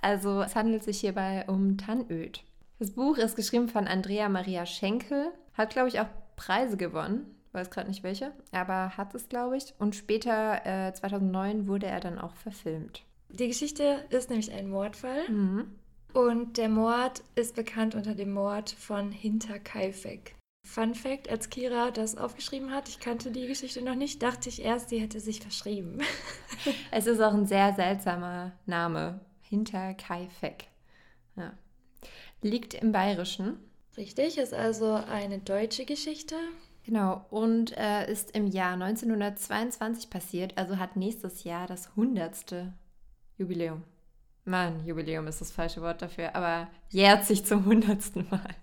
[0.00, 2.44] Also es handelt sich hierbei um Tannöd.
[2.78, 7.70] Das Buch ist geschrieben von Andrea Maria Schenkel, hat, glaube ich, auch Preise gewonnen, weiß
[7.70, 9.74] gerade nicht welche, aber hat es, glaube ich.
[9.78, 13.04] Und später, äh, 2009, wurde er dann auch verfilmt.
[13.30, 15.28] Die Geschichte ist nämlich ein Mordfall.
[15.28, 15.78] Mhm.
[16.14, 20.34] Und der Mord ist bekannt unter dem Mord von Hinterkaifeck.
[20.66, 24.62] Fun Fact, als Kira das aufgeschrieben hat, ich kannte die Geschichte noch nicht, dachte ich
[24.62, 25.98] erst, sie hätte sich verschrieben.
[26.90, 29.20] es ist auch ein sehr seltsamer Name.
[29.40, 30.66] Hinterkaifeck.
[31.36, 31.54] Ja.
[32.42, 33.58] Liegt im Bayerischen.
[33.96, 36.36] Richtig, ist also eine deutsche Geschichte.
[36.88, 42.72] Genau, und äh, ist im Jahr 1922 passiert, also hat nächstes Jahr das 100.
[43.36, 43.84] Jubiläum.
[44.46, 48.30] Mann, Jubiläum ist das falsche Wort dafür, aber jährt sich zum 100.
[48.30, 48.54] Mal.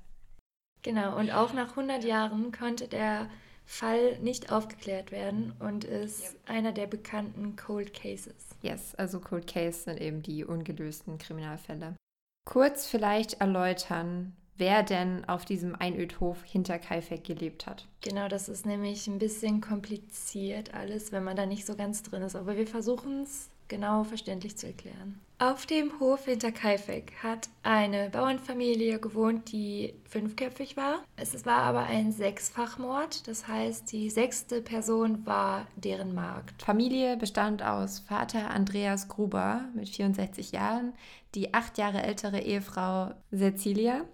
[0.81, 3.29] Genau, und auch nach 100 Jahren konnte der
[3.63, 6.35] Fall nicht aufgeklärt werden und ist yep.
[6.47, 8.33] einer der bekannten Cold Cases.
[8.63, 11.95] Yes, also Cold Case sind eben die ungelösten Kriminalfälle.
[12.43, 17.87] Kurz vielleicht erläutern, wer denn auf diesem Einödhof hinter Kaifek gelebt hat.
[18.01, 22.21] Genau, das ist nämlich ein bisschen kompliziert alles, wenn man da nicht so ganz drin
[22.21, 22.35] ist.
[22.35, 25.19] Aber wir versuchen es genau verständlich zu erklären.
[25.37, 31.03] Auf dem Hof hinter Kaifek hat eine Bauernfamilie gewohnt, die fünfköpfig war.
[31.17, 36.61] Es war aber ein Sechsfachmord, das heißt, die sechste Person war deren Magd.
[36.63, 40.93] Familie bestand aus Vater Andreas Gruber mit 64 Jahren,
[41.33, 44.05] die acht Jahre ältere Ehefrau Cecilia,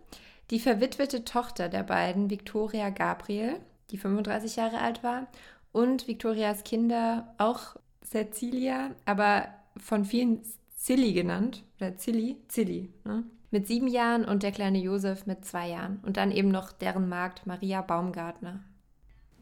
[0.52, 3.60] die verwitwete Tochter der beiden, Victoria Gabriel,
[3.90, 5.28] die 35 Jahre alt war,
[5.72, 10.42] und Victorias Kinder, auch Cecilia, aber von vielen
[10.76, 13.24] Zilli genannt, oder Zilli, Zilli, ne?
[13.50, 16.00] mit sieben Jahren und der kleine Josef mit zwei Jahren.
[16.04, 18.62] Und dann eben noch deren Magd Maria Baumgartner.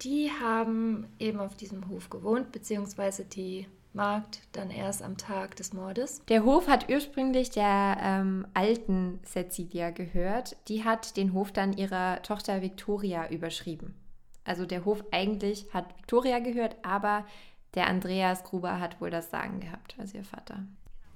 [0.02, 5.74] Die haben eben auf diesem Hof gewohnt, beziehungsweise die Magd dann erst am Tag des
[5.74, 6.22] Mordes.
[6.30, 10.56] Der Hof hat ursprünglich der ähm, alten Cecilia gehört.
[10.68, 13.96] Die hat den Hof dann ihrer Tochter Victoria überschrieben.
[14.46, 17.26] Also der Hof eigentlich hat Victoria gehört, aber
[17.76, 20.64] der Andreas Gruber hat wohl das Sagen gehabt, also ihr Vater.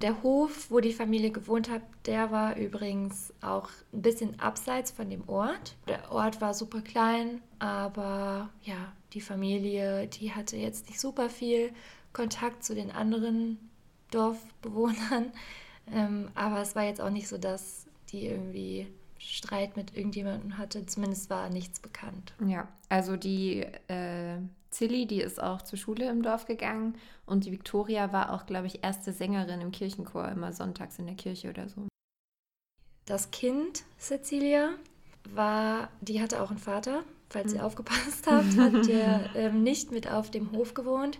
[0.02, 5.08] Der Hof, wo die Familie gewohnt hat, der war übrigens auch ein bisschen abseits von
[5.08, 5.76] dem Ort.
[5.88, 11.72] Der Ort war super klein, aber ja, die Familie, die hatte jetzt nicht super viel
[12.14, 13.58] Kontakt zu den anderen
[14.10, 15.32] Dorfbewohnern.
[15.92, 18.86] Ähm, aber es war jetzt auch nicht so, dass die irgendwie
[19.18, 20.86] Streit mit irgendjemandem hatte.
[20.86, 22.32] Zumindest war nichts bekannt.
[22.42, 24.38] Ja, also die äh,
[24.70, 26.96] Zilli, die ist auch zur Schule im Dorf gegangen
[27.26, 31.16] und die Victoria war auch, glaube ich, erste Sängerin im Kirchenchor, immer sonntags in der
[31.16, 31.86] Kirche oder so.
[33.04, 34.70] Das Kind, Cecilia,
[35.30, 37.66] war, die hatte auch einen Vater, falls ihr mhm.
[37.66, 41.18] aufgepasst habt, hat der ähm, nicht mit auf dem Hof gewohnt.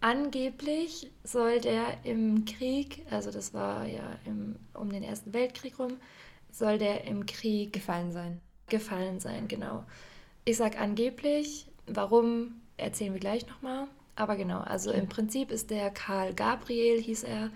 [0.00, 5.96] Angeblich soll der im Krieg, also das war ja im, um den Ersten Weltkrieg rum,
[6.52, 8.40] soll der im Krieg gefallen sein.
[8.68, 9.84] Gefallen sein, genau.
[10.44, 13.88] Ich sag angeblich, Warum erzählen wir gleich nochmal.
[14.14, 17.50] Aber genau, also im Prinzip ist der Karl Gabriel, hieß er,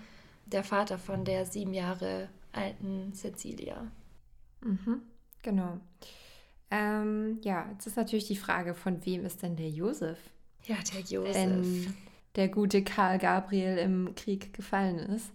[0.45, 3.91] der Vater von der sieben Jahre alten Cecilia.
[4.61, 5.01] Mhm,
[5.41, 5.79] genau.
[6.71, 10.17] Ähm, ja, jetzt ist natürlich die Frage, von wem ist denn der Josef?
[10.65, 11.35] Ja, der Josef.
[11.35, 11.93] Wenn
[12.35, 15.31] der gute Karl Gabriel im Krieg gefallen ist.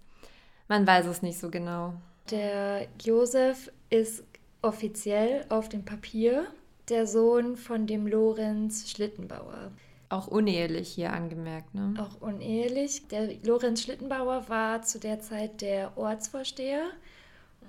[0.68, 1.94] Man weiß es nicht so genau.
[2.30, 4.24] Der Josef ist
[4.60, 6.46] offiziell auf dem Papier
[6.88, 9.70] der Sohn von dem Lorenz Schlittenbauer.
[10.10, 11.94] Auch unehelich hier angemerkt, ne?
[11.98, 13.08] Auch unehelich.
[13.08, 16.84] Der Lorenz Schlittenbauer war zu der Zeit der Ortsvorsteher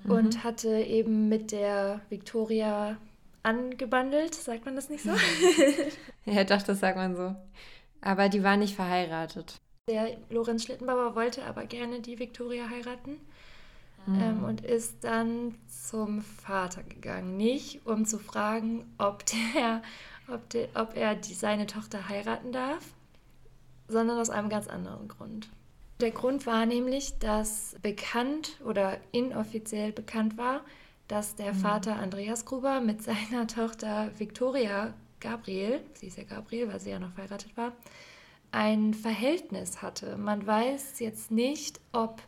[0.04, 0.10] mhm.
[0.10, 2.96] und hatte eben mit der Viktoria
[3.42, 5.10] angebandelt, sagt man das nicht so?
[6.24, 7.34] ja, doch, das sagt man so.
[8.00, 9.60] Aber die war nicht verheiratet.
[9.88, 13.18] Der Lorenz Schlittenbauer wollte aber gerne die Viktoria heiraten
[14.06, 14.20] mhm.
[14.20, 17.36] ähm, und ist dann zum Vater gegangen.
[17.36, 19.82] Nicht, um zu fragen, ob, der,
[20.28, 22.84] ob, der, ob er die, seine Tochter heiraten darf,
[23.88, 25.48] sondern aus einem ganz anderen Grund.
[26.00, 30.62] Der Grund war nämlich, dass bekannt oder inoffiziell bekannt war,
[31.08, 31.58] dass der mhm.
[31.58, 36.98] Vater Andreas Gruber mit seiner Tochter Viktoria Gabriel, sie ist ja Gabriel, weil sie ja
[36.98, 37.72] noch verheiratet war,
[38.52, 40.16] ein Verhältnis hatte.
[40.16, 42.22] Man weiß jetzt nicht, ob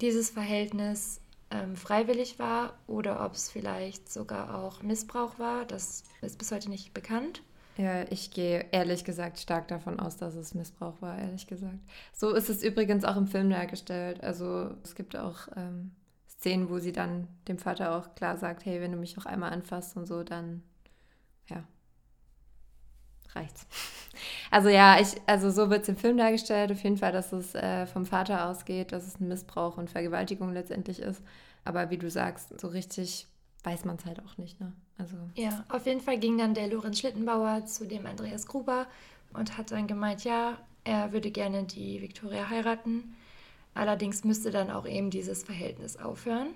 [0.00, 1.20] dieses Verhältnis
[1.50, 5.64] ähm, freiwillig war oder ob es vielleicht sogar auch Missbrauch war.
[5.64, 7.42] Das ist bis heute nicht bekannt.
[7.76, 11.78] Ja, ich gehe ehrlich gesagt stark davon aus, dass es Missbrauch war, ehrlich gesagt.
[12.12, 14.22] So ist es übrigens auch im Film dargestellt.
[14.22, 15.90] Also es gibt auch ähm,
[16.28, 19.52] Szenen, wo sie dann dem Vater auch klar sagt, hey, wenn du mich noch einmal
[19.52, 20.62] anfasst und so, dann
[21.48, 21.64] ja,
[23.34, 23.66] reicht's.
[24.50, 27.54] Also ja, ich, also so wird es im Film dargestellt, auf jeden Fall, dass es
[27.54, 31.20] äh, vom Vater ausgeht, dass es ein Missbrauch und Vergewaltigung letztendlich ist.
[31.64, 33.26] Aber wie du sagst, so richtig
[33.64, 34.72] weiß man es halt auch nicht, ne?
[34.98, 35.16] Also.
[35.34, 38.86] Ja, auf jeden Fall ging dann der Lorenz Schlittenbauer zu dem Andreas Gruber
[39.32, 43.16] und hat dann gemeint, ja, er würde gerne die Viktoria heiraten.
[43.72, 46.48] Allerdings müsste dann auch eben dieses Verhältnis aufhören.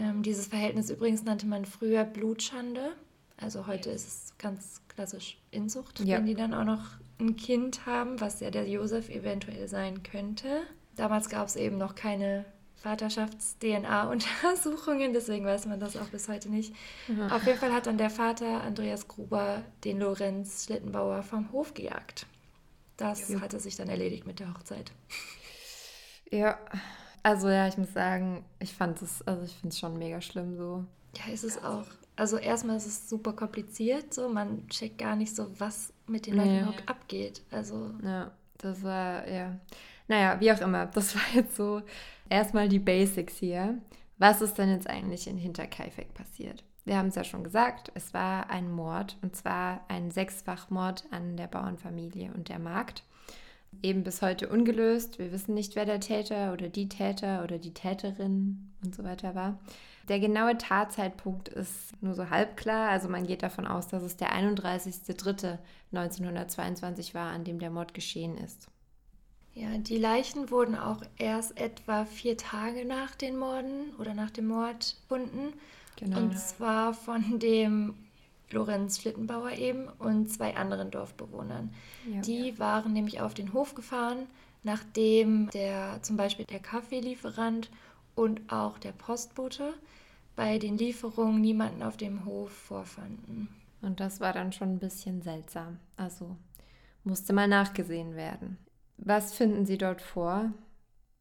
[0.00, 2.92] Ähm, dieses Verhältnis übrigens nannte man früher Blutschande.
[3.36, 6.16] Also heute ist es ganz klassisch Inzucht, ja.
[6.16, 6.82] wenn die dann auch noch
[7.20, 10.62] ein Kind haben, was ja der Josef eventuell sein könnte.
[10.96, 12.44] Damals gab es eben noch keine
[12.82, 16.74] Vaterschafts-DNA-Untersuchungen, deswegen weiß man das auch bis heute nicht.
[17.08, 17.30] Mhm.
[17.30, 22.26] Auf jeden Fall hat dann der Vater Andreas Gruber den Lorenz Schlittenbauer vom Hof gejagt.
[22.96, 23.40] Das ja.
[23.40, 24.90] hatte sich dann erledigt mit der Hochzeit.
[26.30, 26.58] Ja,
[27.22, 30.56] also ja, ich muss sagen, ich fand es, also ich finde es schon mega schlimm
[30.56, 30.84] so.
[31.16, 31.86] Ja, ist es auch.
[32.16, 36.36] Also erstmal ist es super kompliziert, so man checkt gar nicht so, was mit den
[36.36, 36.60] Leuten nee.
[36.60, 37.42] überhaupt abgeht.
[37.50, 39.58] Also ja, das war ja,
[40.08, 40.86] naja, wie auch immer.
[40.86, 41.82] Das war jetzt so
[42.28, 43.78] erstmal die Basics hier.
[44.18, 46.64] Was ist denn jetzt eigentlich in Hinterkaifeck passiert?
[46.86, 51.36] Wir haben es ja schon gesagt, es war ein Mord und zwar ein Sechsfachmord an
[51.36, 53.02] der Bauernfamilie und der Magd.
[53.82, 55.18] Eben bis heute ungelöst.
[55.18, 59.34] Wir wissen nicht, wer der Täter oder die Täter oder die Täterin und so weiter
[59.34, 59.58] war.
[60.08, 62.90] Der genaue Tatzeitpunkt ist nur so halb klar.
[62.90, 68.38] Also man geht davon aus, dass es der 31.03.1922 war, an dem der Mord geschehen
[68.38, 68.68] ist.
[69.54, 74.48] Ja, die Leichen wurden auch erst etwa vier Tage nach den Morden oder nach dem
[74.48, 75.54] Mord gefunden.
[75.96, 76.18] Genau.
[76.18, 77.94] Und zwar von dem
[78.50, 81.72] Lorenz Schlittenbauer eben und zwei anderen Dorfbewohnern.
[82.12, 82.20] Ja.
[82.20, 84.26] Die waren nämlich auf den Hof gefahren,
[84.62, 87.70] nachdem der zum Beispiel der Kaffeelieferant
[88.14, 89.74] und auch der Postbote
[90.36, 93.48] bei den Lieferungen niemanden auf dem Hof vorfanden.
[93.82, 95.78] Und das war dann schon ein bisschen seltsam.
[95.96, 96.36] Also
[97.04, 98.58] musste mal nachgesehen werden.
[98.98, 100.52] Was finden Sie dort vor?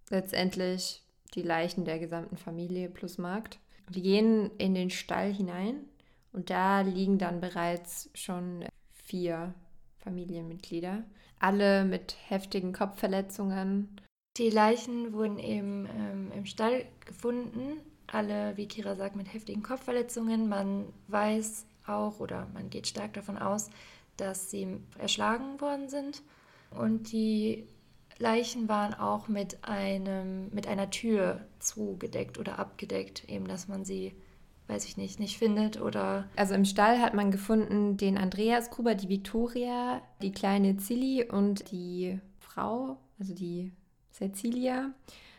[0.09, 1.03] Letztendlich
[1.33, 3.59] die Leichen der gesamten Familie plus Markt.
[3.89, 5.85] Die gehen in den Stall hinein
[6.31, 9.53] und da liegen dann bereits schon vier
[9.97, 11.03] Familienmitglieder.
[11.39, 13.99] Alle mit heftigen Kopfverletzungen
[14.37, 20.47] die Leichen wurden eben ähm, im Stall gefunden, alle, wie Kira sagt, mit heftigen Kopfverletzungen.
[20.47, 23.69] Man weiß auch oder man geht stark davon aus,
[24.17, 26.21] dass sie erschlagen worden sind.
[26.71, 27.67] Und die
[28.17, 34.13] Leichen waren auch mit, einem, mit einer Tür zugedeckt oder abgedeckt, eben dass man sie,
[34.67, 36.29] weiß ich nicht, nicht findet oder.
[36.35, 41.71] Also im Stall hat man gefunden den Andreas Gruber, die Viktoria, die kleine Zilli und
[41.71, 43.71] die Frau, also die
[44.17, 44.91] Cecilia,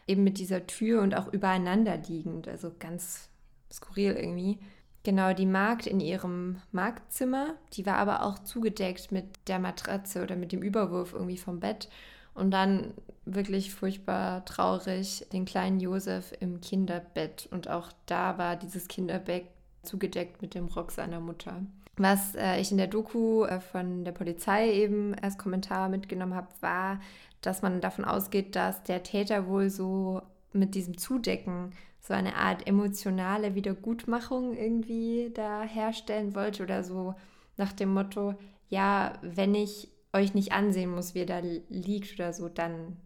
[0.06, 3.28] eben mit dieser Tür und auch übereinander liegend, also ganz
[3.72, 4.58] skurril irgendwie.
[5.02, 10.34] Genau, die Magd in ihrem Marktzimmer, die war aber auch zugedeckt mit der Matratze oder
[10.34, 11.88] mit dem Überwurf irgendwie vom Bett.
[12.34, 12.92] Und dann
[13.24, 17.48] wirklich furchtbar traurig den kleinen Josef im Kinderbett.
[17.50, 19.46] Und auch da war dieses Kinderbett
[19.82, 21.62] zugedeckt mit dem Rock seiner Mutter.
[21.96, 26.48] Was äh, ich in der Doku äh, von der Polizei eben als Kommentar mitgenommen habe,
[26.60, 27.00] war,
[27.40, 30.22] dass man davon ausgeht, dass der Täter wohl so
[30.52, 37.14] mit diesem Zudecken so eine Art emotionale Wiedergutmachung irgendwie da herstellen wollte oder so
[37.56, 38.34] nach dem Motto,
[38.68, 42.96] ja, wenn ich euch nicht ansehen muss, wie ihr da liegt oder so, dann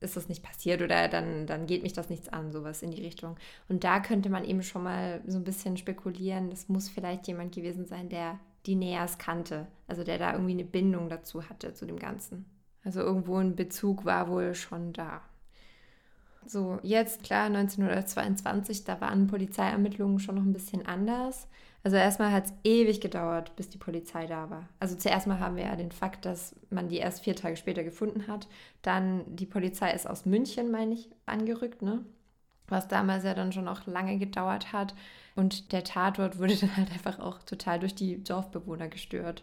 [0.00, 3.02] ist das nicht passiert oder dann, dann geht mich das nichts an, sowas in die
[3.02, 3.36] Richtung.
[3.68, 7.54] Und da könnte man eben schon mal so ein bisschen spekulieren, das muss vielleicht jemand
[7.54, 11.86] gewesen sein, der die Nähers kannte, also der da irgendwie eine Bindung dazu hatte, zu
[11.86, 12.46] dem Ganzen.
[12.84, 15.22] Also irgendwo ein Bezug war wohl schon da.
[16.46, 21.46] So, jetzt klar, 1922, da waren Polizeiermittlungen schon noch ein bisschen anders.
[21.84, 24.68] Also erstmal hat es ewig gedauert, bis die Polizei da war.
[24.78, 27.82] Also zuerst mal haben wir ja den Fakt, dass man die erst vier Tage später
[27.82, 28.46] gefunden hat.
[28.82, 32.04] Dann die Polizei ist aus München, meine ich, angerückt, ne?
[32.68, 34.94] Was damals ja dann schon auch lange gedauert hat.
[35.34, 39.42] Und der Tatort wurde dann halt einfach auch total durch die Dorfbewohner gestört.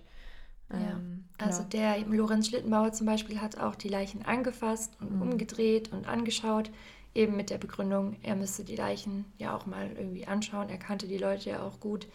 [0.72, 0.78] Ja.
[0.78, 1.50] Ähm, genau.
[1.50, 5.22] Also der Lorenz Schlittenbauer zum Beispiel hat auch die Leichen angefasst und mhm.
[5.22, 6.72] umgedreht und angeschaut,
[7.16, 10.70] eben mit der Begründung, er müsste die Leichen ja auch mal irgendwie anschauen.
[10.70, 12.08] Er kannte die Leute ja auch gut.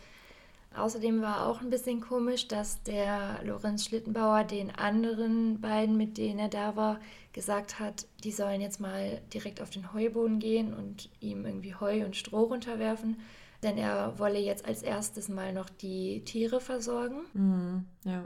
[0.76, 6.40] Außerdem war auch ein bisschen komisch, dass der Lorenz Schlittenbauer den anderen beiden, mit denen
[6.40, 6.98] er da war,
[7.32, 12.05] gesagt hat, die sollen jetzt mal direkt auf den Heuboden gehen und ihm irgendwie Heu
[12.05, 13.20] und Stroh runterwerfen,
[13.62, 17.20] denn er wolle jetzt als erstes mal noch die Tiere versorgen.
[17.34, 18.24] Mhm, ja.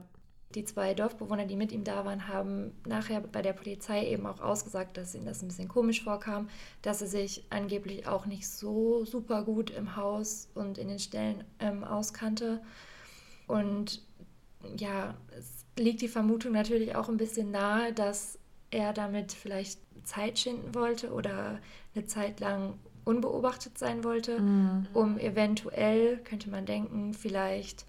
[0.55, 4.41] Die zwei Dorfbewohner, die mit ihm da waren, haben nachher bei der Polizei eben auch
[4.41, 6.49] ausgesagt, dass ihnen das ein bisschen komisch vorkam,
[6.81, 11.45] dass er sich angeblich auch nicht so super gut im Haus und in den Ställen
[11.59, 12.63] ähm, auskannte.
[13.47, 14.03] Und
[14.79, 18.39] ja, es liegt die Vermutung natürlich auch ein bisschen nahe, dass
[18.71, 21.59] er damit vielleicht Zeit schinden wollte oder
[21.95, 22.75] eine Zeit lang
[23.05, 24.87] unbeobachtet sein wollte, mhm.
[24.93, 27.87] um eventuell, könnte man denken, vielleicht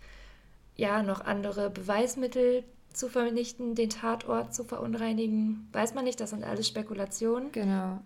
[0.79, 2.63] ja, noch andere Beweismittel
[2.93, 5.67] zu vernichten, den Tatort zu verunreinigen.
[5.73, 7.51] Weiß man nicht, das sind alles Spekulationen.
[7.51, 7.99] Genau.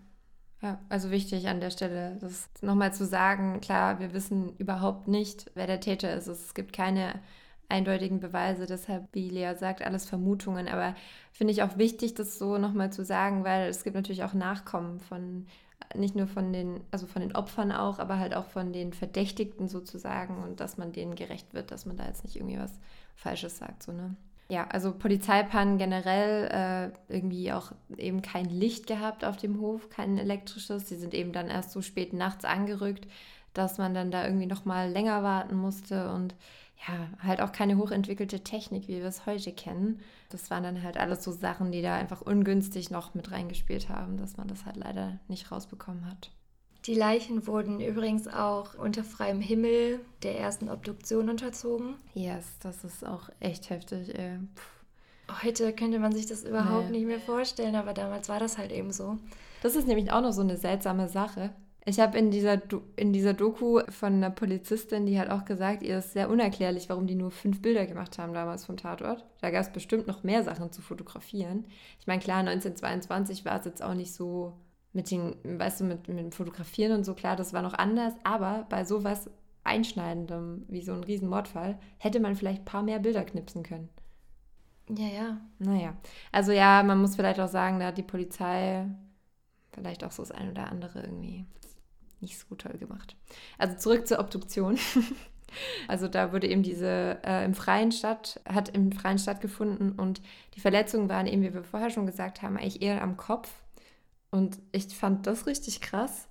[0.61, 5.51] Ja, also wichtig an der Stelle, das nochmal zu sagen, klar, wir wissen überhaupt nicht,
[5.55, 6.27] wer der Täter ist.
[6.27, 7.21] Es gibt keine
[7.69, 10.67] eindeutigen Beweise, deshalb, wie Lea sagt, alles Vermutungen.
[10.67, 10.95] Aber
[11.31, 14.99] finde ich auch wichtig, das so nochmal zu sagen, weil es gibt natürlich auch Nachkommen
[14.99, 15.47] von
[15.95, 19.67] nicht nur von den, also von den Opfern auch, aber halt auch von den Verdächtigten
[19.67, 22.73] sozusagen und dass man denen gerecht wird, dass man da jetzt nicht irgendwie was
[23.15, 24.15] Falsches sagt, so, ne?
[24.49, 30.17] Ja, also Polizeipannen generell äh, irgendwie auch eben kein Licht gehabt auf dem Hof, kein
[30.17, 30.85] elektrisches.
[30.85, 33.07] Die sind eben dann erst so spät nachts angerückt,
[33.53, 36.35] dass man dann da irgendwie noch mal länger warten musste und
[36.87, 40.01] ja, halt auch keine hochentwickelte Technik, wie wir es heute kennen.
[40.33, 44.17] Das waren dann halt alles so Sachen, die da einfach ungünstig noch mit reingespielt haben,
[44.17, 46.31] dass man das halt leider nicht rausbekommen hat.
[46.85, 51.97] Die Leichen wurden übrigens auch unter freiem Himmel der ersten Obduktion unterzogen.
[52.15, 54.17] Yes, das ist auch echt heftig.
[54.17, 54.39] Ey.
[55.43, 56.97] Heute könnte man sich das überhaupt nee.
[56.97, 59.19] nicht mehr vorstellen, aber damals war das halt eben so.
[59.61, 61.51] Das ist nämlich auch noch so eine seltsame Sache.
[61.85, 62.61] Ich habe in dieser,
[62.95, 67.07] in dieser Doku von einer Polizistin, die hat auch gesagt, ihr ist sehr unerklärlich, warum
[67.07, 69.25] die nur fünf Bilder gemacht haben damals vom Tatort.
[69.41, 71.65] Da gab es bestimmt noch mehr Sachen zu fotografieren.
[71.99, 74.53] Ich meine, klar, 1922 war es jetzt auch nicht so
[74.93, 78.13] mit den, weißt du, mit, mit dem Fotografieren und so, klar, das war noch anders,
[78.23, 79.29] aber bei sowas
[79.63, 83.89] Einschneidendem wie so ein Riesenmordfall hätte man vielleicht ein paar mehr Bilder knipsen können.
[84.89, 85.37] Ja, ja.
[85.59, 85.95] Naja,
[86.31, 88.85] also ja, man muss vielleicht auch sagen, da hat die Polizei
[89.71, 91.45] vielleicht auch so das ein oder andere irgendwie
[92.23, 93.15] nicht so toll gemacht.
[93.57, 94.79] Also zurück zur Obduktion.
[95.87, 100.21] Also da wurde eben diese äh, im Freien statt, hat im Freien stattgefunden und
[100.55, 103.51] die Verletzungen waren eben, wie wir vorher schon gesagt haben, eigentlich eher am Kopf.
[104.31, 106.27] Und ich fand das richtig krass.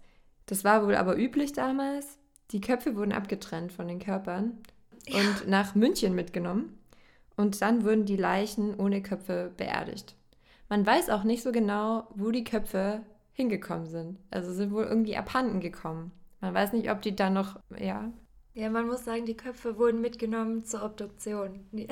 [0.46, 2.18] Das war wohl aber üblich damals.
[2.50, 4.58] Die Köpfe wurden abgetrennt von den Körpern
[5.06, 5.20] ja.
[5.20, 6.78] und nach München mitgenommen.
[7.36, 10.16] Und dann wurden die Leichen ohne Köpfe beerdigt.
[10.68, 13.02] Man weiß auch nicht so genau, wo die Köpfe
[13.32, 14.18] hingekommen sind.
[14.30, 16.12] Also sind wohl irgendwie abhanden gekommen.
[16.40, 18.12] Man weiß nicht, ob die dann noch, ja.
[18.54, 21.66] Ja, man muss sagen, die Köpfe wurden mitgenommen zur Obduktion.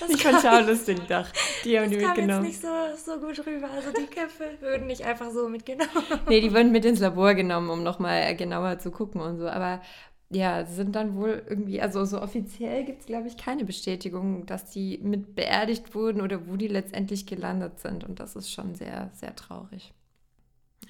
[0.00, 1.26] Das ich fand auch lustig, doch.
[1.62, 2.46] Die haben das die mitgenommen.
[2.46, 3.68] Jetzt nicht so, so gut rüber.
[3.70, 5.90] Also die Köpfe wurden nicht einfach so mitgenommen.
[6.28, 9.46] Nee, die wurden mit ins Labor genommen, um nochmal genauer zu gucken und so.
[9.46, 9.82] Aber
[10.30, 14.70] ja, sind dann wohl irgendwie, also so offiziell gibt es, glaube ich, keine Bestätigung, dass
[14.70, 18.02] die mit beerdigt wurden oder wo die letztendlich gelandet sind.
[18.04, 19.92] Und das ist schon sehr, sehr traurig.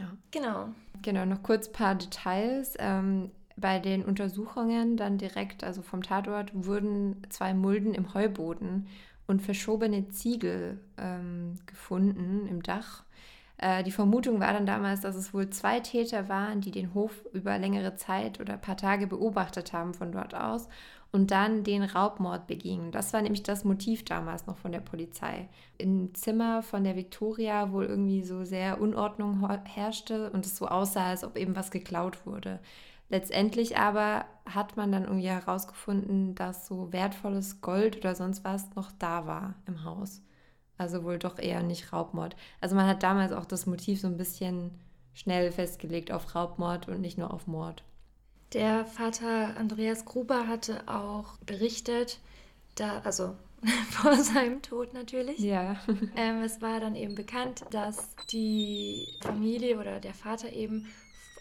[0.01, 0.11] Ja.
[0.31, 0.69] Genau.
[1.03, 2.75] Genau, noch kurz ein paar Details.
[2.79, 8.89] Ähm, bei den Untersuchungen dann direkt, also vom Tatort, wurden zwei Mulden im Heuboden
[9.27, 13.05] und verschobene Ziegel ähm, gefunden im Dach.
[13.59, 17.25] Äh, die Vermutung war dann damals, dass es wohl zwei Täter waren, die den Hof
[17.35, 20.69] über längere Zeit oder ein paar Tage beobachtet haben von dort aus
[21.13, 22.93] und dann den Raubmord begingen.
[22.93, 25.49] Das war nämlich das Motiv damals noch von der Polizei.
[25.77, 31.07] Im Zimmer von der Victoria wohl irgendwie so sehr Unordnung herrschte und es so aussah,
[31.07, 32.61] als ob eben was geklaut wurde.
[33.09, 38.93] Letztendlich aber hat man dann irgendwie herausgefunden, dass so wertvolles Gold oder sonst was noch
[38.99, 40.23] da war im Haus.
[40.79, 42.37] Also wohl doch eher nicht Raubmord.
[42.61, 44.71] Also man hat damals auch das Motiv so ein bisschen
[45.13, 47.83] schnell festgelegt auf Raubmord und nicht nur auf Mord.
[48.53, 52.19] Der Vater Andreas Gruber hatte auch berichtet,
[52.75, 53.37] da, also
[53.91, 55.39] vor seinem Tod natürlich.
[55.39, 55.77] Ja.
[56.17, 60.87] ähm, es war dann eben bekannt, dass die Familie oder der Vater eben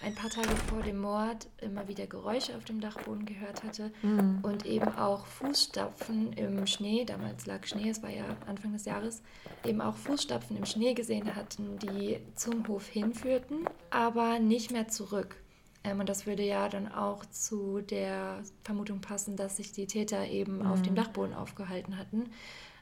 [0.01, 4.39] ein paar Tage vor dem Mord immer wieder Geräusche auf dem Dachboden gehört hatte mhm.
[4.43, 9.21] und eben auch Fußstapfen im Schnee, damals lag Schnee, es war ja Anfang des Jahres,
[9.65, 15.35] eben auch Fußstapfen im Schnee gesehen hatten, die zum Hof hinführten, aber nicht mehr zurück.
[15.83, 20.27] Ähm, und das würde ja dann auch zu der Vermutung passen, dass sich die Täter
[20.27, 20.67] eben mhm.
[20.67, 22.29] auf dem Dachboden aufgehalten hatten.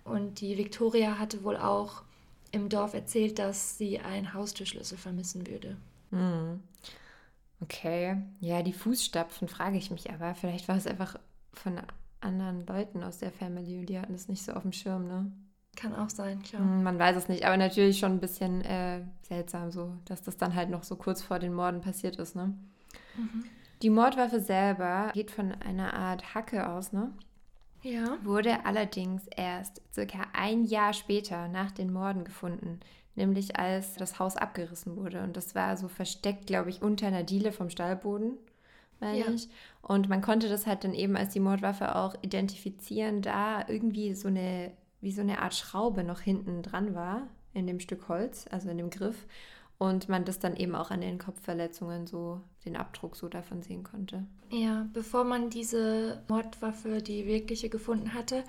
[0.03, 2.03] Und die Victoria hatte wohl auch
[2.51, 5.77] im Dorf erzählt, dass sie einen Haustürschlüssel vermissen würde.
[6.11, 6.61] Mhm.
[7.59, 10.35] Okay, ja, die Fußstapfen frage ich mich aber.
[10.35, 11.19] Vielleicht war es einfach
[11.53, 11.79] von
[12.21, 15.31] anderen Leuten aus der Family und die hatten es nicht so auf dem Schirm, ne?
[15.75, 16.61] Kann auch sein, klar.
[16.61, 20.37] Hm, man weiß es nicht, aber natürlich schon ein bisschen äh, seltsam, so, dass das
[20.37, 22.53] dann halt noch so kurz vor den Morden passiert ist, ne?
[23.17, 23.45] Mhm.
[23.81, 27.11] Die Mordwaffe selber geht von einer Art Hacke aus, ne?
[27.83, 28.17] Ja.
[28.23, 32.79] Wurde allerdings erst circa ein Jahr später nach den Morden gefunden
[33.17, 35.23] nämlich als das Haus abgerissen wurde.
[35.23, 38.37] Und das war so versteckt, glaube ich, unter einer Diele vom Stallboden,
[38.99, 39.25] meine ja.
[39.27, 39.49] ich.
[39.81, 44.27] Und man konnte das halt dann eben als die Mordwaffe auch identifizieren, da irgendwie so
[44.27, 48.69] eine, wie so eine Art Schraube noch hinten dran war in dem Stück Holz, also
[48.69, 49.25] in dem Griff.
[49.79, 53.83] Und man das dann eben auch an den Kopfverletzungen so, den Abdruck so davon sehen
[53.83, 54.25] konnte.
[54.49, 58.43] Ja, bevor man diese Mordwaffe, die wirkliche, gefunden hatte,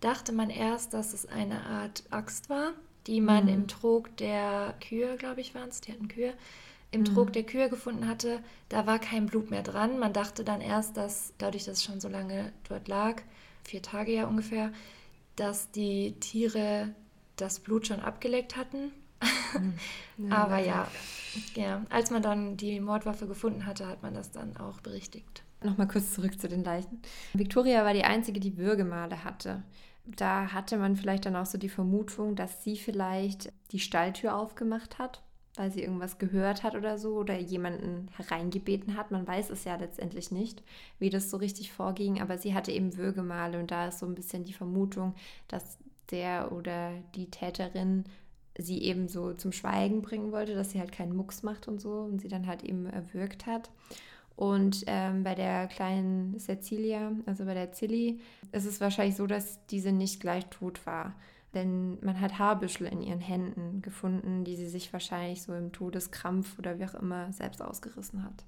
[0.00, 2.74] dachte man erst, dass es eine Art Axt war
[3.08, 3.52] die man mhm.
[3.52, 6.34] im Trog der Kühe, glaube ich, waren es, die hatten Kühe,
[6.90, 7.06] im mhm.
[7.06, 9.98] Trog der Kühe gefunden hatte, da war kein Blut mehr dran.
[9.98, 13.22] Man dachte dann erst, dass dadurch, dass es schon so lange dort lag,
[13.64, 14.72] vier Tage ja ungefähr,
[15.36, 16.94] dass die Tiere
[17.36, 18.92] das Blut schon abgeleckt hatten.
[20.20, 20.88] Ja, Aber ja,
[21.54, 25.44] ja, als man dann die Mordwaffe gefunden hatte, hat man das dann auch berichtigt.
[25.62, 27.00] Nochmal kurz zurück zu den Leichen.
[27.34, 29.62] Victoria war die einzige, die Würgemale hatte
[30.16, 34.98] da hatte man vielleicht dann auch so die Vermutung, dass sie vielleicht die Stalltür aufgemacht
[34.98, 35.22] hat,
[35.56, 39.10] weil sie irgendwas gehört hat oder so oder jemanden hereingebeten hat.
[39.10, 40.62] Man weiß es ja letztendlich nicht,
[40.98, 44.14] wie das so richtig vorging, aber sie hatte eben Würgemale und da ist so ein
[44.14, 45.14] bisschen die Vermutung,
[45.48, 45.78] dass
[46.10, 48.04] der oder die Täterin
[48.58, 52.00] sie eben so zum Schweigen bringen wollte, dass sie halt keinen Mucks macht und so
[52.00, 53.70] und sie dann halt eben erwürgt hat.
[54.36, 58.20] Und ähm, bei der kleinen Cecilia, also bei der Zilli,
[58.52, 61.14] ist es wahrscheinlich so, dass diese nicht gleich tot war.
[61.54, 66.58] Denn man hat Haarbüschel in ihren Händen gefunden, die sie sich wahrscheinlich so im Todeskrampf
[66.58, 68.44] oder wie auch immer selbst ausgerissen hat.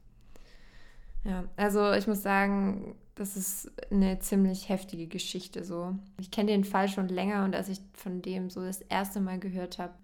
[1.25, 5.95] Ja, also ich muss sagen, das ist eine ziemlich heftige Geschichte so.
[6.19, 9.39] Ich kenne den Fall schon länger und als ich von dem so das erste Mal
[9.39, 9.95] gehört habe,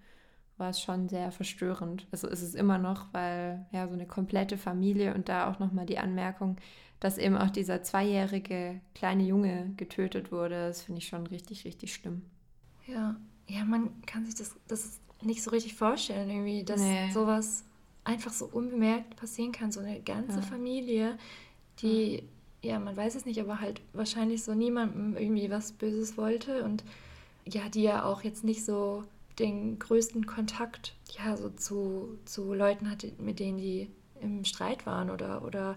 [0.59, 2.07] war es schon sehr verstörend.
[2.13, 5.87] Also ist es immer noch, weil ja so eine komplette Familie und da auch nochmal
[5.87, 6.57] die Anmerkung,
[7.01, 11.95] dass eben auch dieser zweijährige kleine Junge getötet wurde, das finde ich schon richtig, richtig
[11.95, 12.23] schlimm.
[12.87, 13.17] Ja,
[13.49, 17.11] ja, man kann sich das, das nicht so richtig vorstellen, irgendwie, dass nee.
[17.13, 17.65] sowas
[18.07, 19.73] einfach so unbemerkt passieren kann.
[19.73, 20.43] So eine ganze ja.
[20.43, 21.19] Familie,
[21.81, 22.23] die,
[22.63, 22.73] ja.
[22.73, 26.85] ja, man weiß es nicht, aber halt wahrscheinlich so niemandem irgendwie was Böses wollte und
[27.45, 29.05] ja, die ja auch jetzt nicht so
[29.39, 33.91] den größten Kontakt ja so zu, zu Leuten hatte, mit denen die
[34.21, 35.77] im Streit waren oder, oder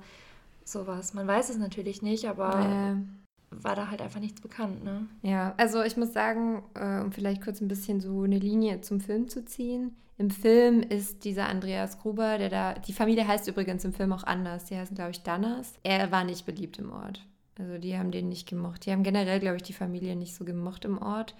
[0.64, 1.14] sowas.
[1.14, 3.19] Man weiß es natürlich nicht, aber äh.
[3.52, 5.08] War da halt einfach nichts bekannt, ne?
[5.22, 9.02] Ja, also ich muss sagen, äh, um vielleicht kurz ein bisschen so eine Linie zum
[9.02, 9.96] Film zu ziehen.
[10.18, 14.24] Im Film ist dieser Andreas Gruber, der da, die Familie heißt übrigens im Film auch
[14.24, 15.76] anders, die heißen, glaube ich, Danners.
[15.84, 17.26] Er war nicht beliebt im Ort.
[17.58, 18.86] Also die haben den nicht gemocht.
[18.86, 21.36] Die haben generell, glaube ich, die Familie nicht so gemocht im Ort.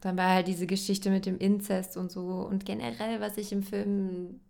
[0.00, 2.26] Dann war halt diese Geschichte mit dem Inzest und so.
[2.26, 4.40] Und generell, was ich im Film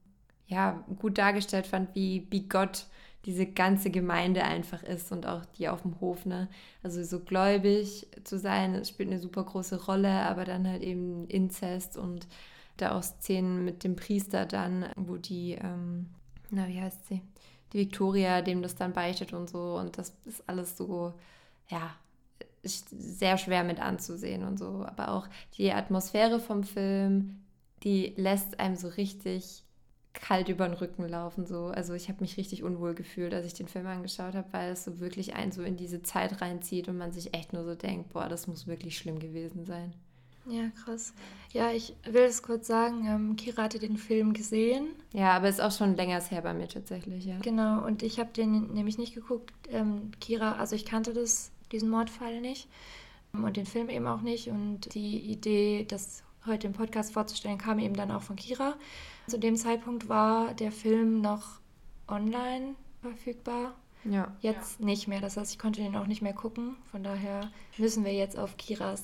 [0.47, 2.87] ja gut dargestellt fand, wie, Gott
[3.27, 6.49] diese ganze Gemeinde einfach ist und auch die auf dem Hof, ne?
[6.83, 11.27] Also so gläubig zu sein, das spielt eine super große Rolle, aber dann halt eben
[11.29, 12.27] Inzest und
[12.77, 16.11] da auch Szenen mit dem Priester dann, wo die, ähm,
[16.51, 17.23] na, wie heißt sie?
[17.73, 21.15] Die Victoria dem das dann beichtet und so und das ist alles so,
[21.69, 21.95] ja,
[22.63, 24.85] sehr schwer mit anzusehen und so.
[24.87, 27.41] Aber auch die Atmosphäre vom Film,
[27.83, 29.64] die lässt einem so richtig
[30.15, 31.47] kalt über den Rücken laufen.
[31.47, 31.67] So.
[31.67, 34.85] Also ich habe mich richtig unwohl gefühlt, als ich den Film angeschaut habe, weil es
[34.85, 38.13] so wirklich einen so in diese Zeit reinzieht und man sich echt nur so denkt,
[38.13, 39.93] boah, das muss wirklich schlimm gewesen sein.
[40.47, 41.15] Ja, krass.
[41.53, 44.89] Ja, ich will es kurz sagen, ähm, Kira hatte den Film gesehen.
[45.13, 47.39] Ja, aber ist auch schon länger her bei mir tatsächlich, ja.
[47.41, 49.53] Genau, und ich habe den nämlich nicht geguckt.
[49.71, 52.69] Ähm, Kira, also ich kannte das, diesen Mordfall nicht
[53.33, 54.49] ähm, und den Film eben auch nicht.
[54.49, 58.75] Und die Idee, das heute im Podcast vorzustellen, kam eben dann auch von Kira.
[59.27, 61.61] Zu dem Zeitpunkt war der Film noch
[62.09, 63.75] online verfügbar.
[64.05, 64.35] Ja.
[64.41, 64.87] Jetzt ja.
[64.87, 65.21] nicht mehr.
[65.21, 66.77] Das heißt, ich konnte den auch nicht mehr gucken.
[66.91, 69.03] Von daher müssen wir jetzt auf Kiras,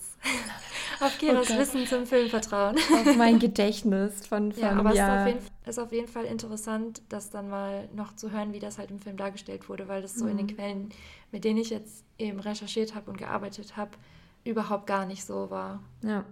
[1.00, 1.58] auf Kiras okay.
[1.58, 2.76] Wissen zum Film vertrauen.
[2.76, 5.06] Auf mein Gedächtnis von, von Ja, aber ja.
[5.06, 8.52] es ist auf, jeden, ist auf, jeden, Fall interessant, das dann mal noch zu hören,
[8.52, 10.32] wie das halt im Film dargestellt wurde, weil das so mhm.
[10.32, 10.56] in den mhm.
[10.56, 10.88] Quellen,
[11.32, 13.92] mit denen ich jetzt eben recherchiert habe und gearbeitet habe,
[14.44, 15.82] überhaupt gar nicht so war.
[16.02, 16.24] Ja.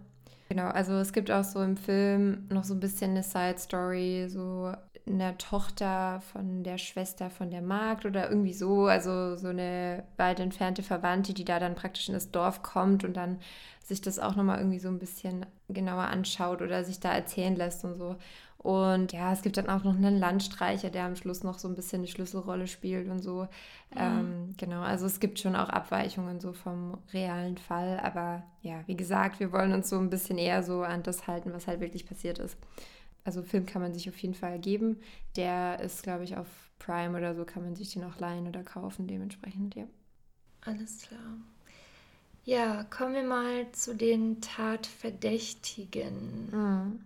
[0.49, 4.27] Genau, also es gibt auch so im Film noch so ein bisschen eine Side Story,
[4.29, 4.73] so
[5.07, 10.41] eine Tochter von der Schwester von der Magd oder irgendwie so, also so eine weit
[10.41, 13.39] entfernte Verwandte, die da dann praktisch in das Dorf kommt und dann
[13.85, 17.85] sich das auch nochmal irgendwie so ein bisschen genauer anschaut oder sich da erzählen lässt
[17.85, 18.17] und so.
[18.59, 21.77] Und ja, es gibt dann auch noch einen Landstreicher, der am Schluss noch so ein
[21.77, 23.47] bisschen eine Schlüsselrolle spielt und so.
[23.95, 24.19] Ja.
[24.19, 28.01] Ähm, genau, also es gibt schon auch Abweichungen so vom realen Fall.
[28.01, 31.53] Aber ja, wie gesagt, wir wollen uns so ein bisschen eher so an das halten,
[31.53, 32.59] was halt wirklich passiert ist.
[33.25, 34.99] Also Film kann man sich auf jeden Fall geben.
[35.37, 36.49] Der ist, glaube ich, auf
[36.81, 39.85] Prime oder so kann man sich den auch leihen oder kaufen, dementsprechend, ja.
[40.63, 41.39] Alles klar.
[42.45, 46.49] Ja, kommen wir mal zu den Tatverdächtigen.
[46.51, 47.01] Mhm.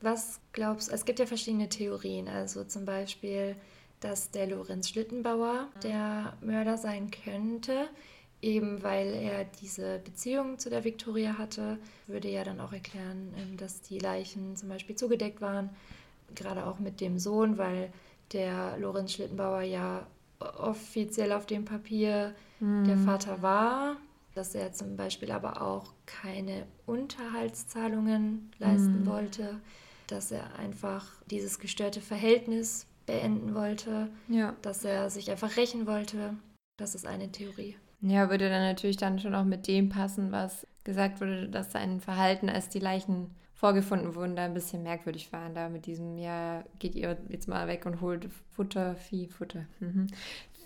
[0.00, 0.92] Was glaubst du?
[0.92, 2.28] Es gibt ja verschiedene Theorien.
[2.28, 3.56] Also zum Beispiel,
[4.00, 7.88] dass der Lorenz Schlittenbauer der Mörder sein könnte,
[8.42, 11.78] eben weil er diese Beziehung zu der Viktoria hatte.
[12.06, 15.70] Würde ja dann auch erklären, ähm, dass die Leichen zum Beispiel zugedeckt waren.
[16.34, 17.90] Gerade auch mit dem Sohn, weil
[18.32, 20.06] der Lorenz Schlittenbauer ja
[20.38, 22.84] offiziell auf dem Papier mhm.
[22.84, 23.96] der Vater war,
[24.34, 29.06] dass er zum Beispiel aber auch keine Unterhaltszahlungen leisten mhm.
[29.06, 29.60] wollte
[30.06, 34.54] dass er einfach dieses gestörte Verhältnis beenden wollte, ja.
[34.62, 36.34] dass er sich einfach rächen wollte.
[36.78, 37.76] Das ist eine Theorie.
[38.00, 42.00] Ja, würde dann natürlich dann schon auch mit dem passen, was gesagt wurde, dass sein
[42.00, 45.48] Verhalten, als die Leichen vorgefunden wurden, da ein bisschen merkwürdig war.
[45.50, 49.64] Da mit diesem, ja, geht ihr jetzt mal weg und holt Futter, Vieh, Futter.
[49.80, 50.08] Mhm.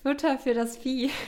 [0.03, 1.11] Futter für das Vieh.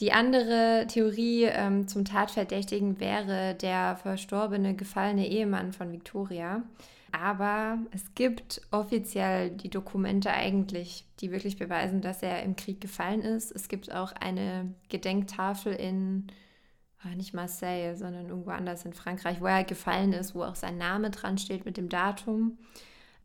[0.00, 6.62] Die andere Theorie ähm, zum Tatverdächtigen wäre der verstorbene, gefallene Ehemann von Victoria.
[7.12, 13.20] Aber es gibt offiziell die Dokumente eigentlich, die wirklich beweisen, dass er im Krieg gefallen
[13.20, 13.52] ist.
[13.52, 16.28] Es gibt auch eine Gedenktafel in,
[17.02, 20.78] ah, nicht Marseille, sondern irgendwo anders in Frankreich, wo er gefallen ist, wo auch sein
[20.78, 22.58] Name dran steht mit dem Datum.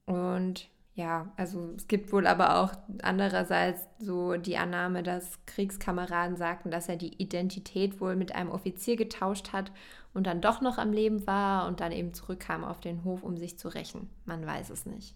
[0.05, 2.71] Und ja, also es gibt wohl aber auch
[3.03, 8.95] andererseits so die Annahme, dass Kriegskameraden sagten, dass er die Identität wohl mit einem Offizier
[8.95, 9.71] getauscht hat
[10.15, 13.37] und dann doch noch am Leben war und dann eben zurückkam auf den Hof, um
[13.37, 14.09] sich zu rächen.
[14.25, 15.13] Man weiß es nicht.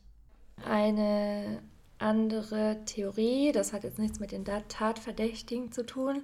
[0.63, 1.63] Eine
[1.97, 6.21] andere Theorie, das hat jetzt nichts mit den Tatverdächtigen zu tun,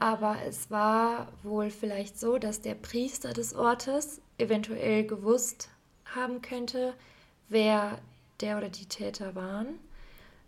[0.00, 5.68] aber es war wohl vielleicht so, dass der Priester des Ortes eventuell gewusst
[6.12, 6.92] haben könnte,
[7.48, 8.00] wer
[8.40, 9.78] der oder die Täter waren.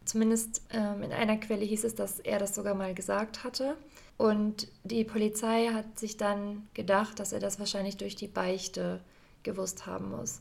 [0.04, 3.76] Zumindest ähm, in einer Quelle hieß es, dass er das sogar mal gesagt hatte.
[4.16, 9.00] Und die Polizei hat sich dann gedacht, dass er das wahrscheinlich durch die Beichte
[9.42, 10.40] gewusst haben muss.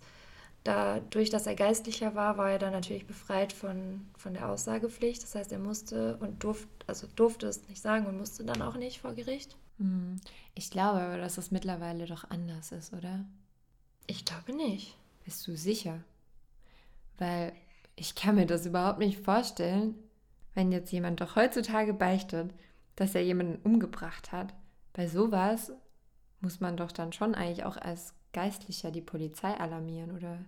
[0.63, 5.23] Dadurch, dass er Geistlicher war, war er dann natürlich befreit von, von der Aussagepflicht.
[5.23, 8.75] Das heißt, er musste und durfte, also durfte es nicht sagen und musste dann auch
[8.75, 9.55] nicht vor Gericht.
[9.77, 10.19] Hm.
[10.55, 13.25] Ich glaube aber, dass es mittlerweile doch anders ist, oder?
[14.07, 14.97] Ich glaube nicht.
[15.23, 16.03] Bist du sicher?
[17.17, 17.53] Weil
[17.95, 19.95] ich kann mir das überhaupt nicht vorstellen,
[20.53, 22.53] wenn jetzt jemand doch heutzutage beichtet,
[22.95, 24.53] dass er jemanden umgebracht hat.
[24.93, 25.71] Bei sowas
[26.41, 30.39] muss man doch dann schon eigentlich auch als Geistlicher die Polizei alarmieren, oder?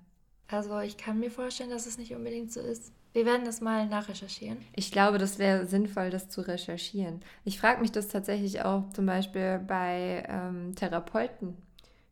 [0.47, 2.91] Also ich kann mir vorstellen, dass es nicht unbedingt so ist.
[3.13, 4.57] Wir werden das mal nachrecherchieren.
[4.75, 7.21] Ich glaube, das wäre sinnvoll, das zu recherchieren.
[7.43, 11.57] Ich frage mich das tatsächlich auch zum Beispiel bei ähm, Therapeuten.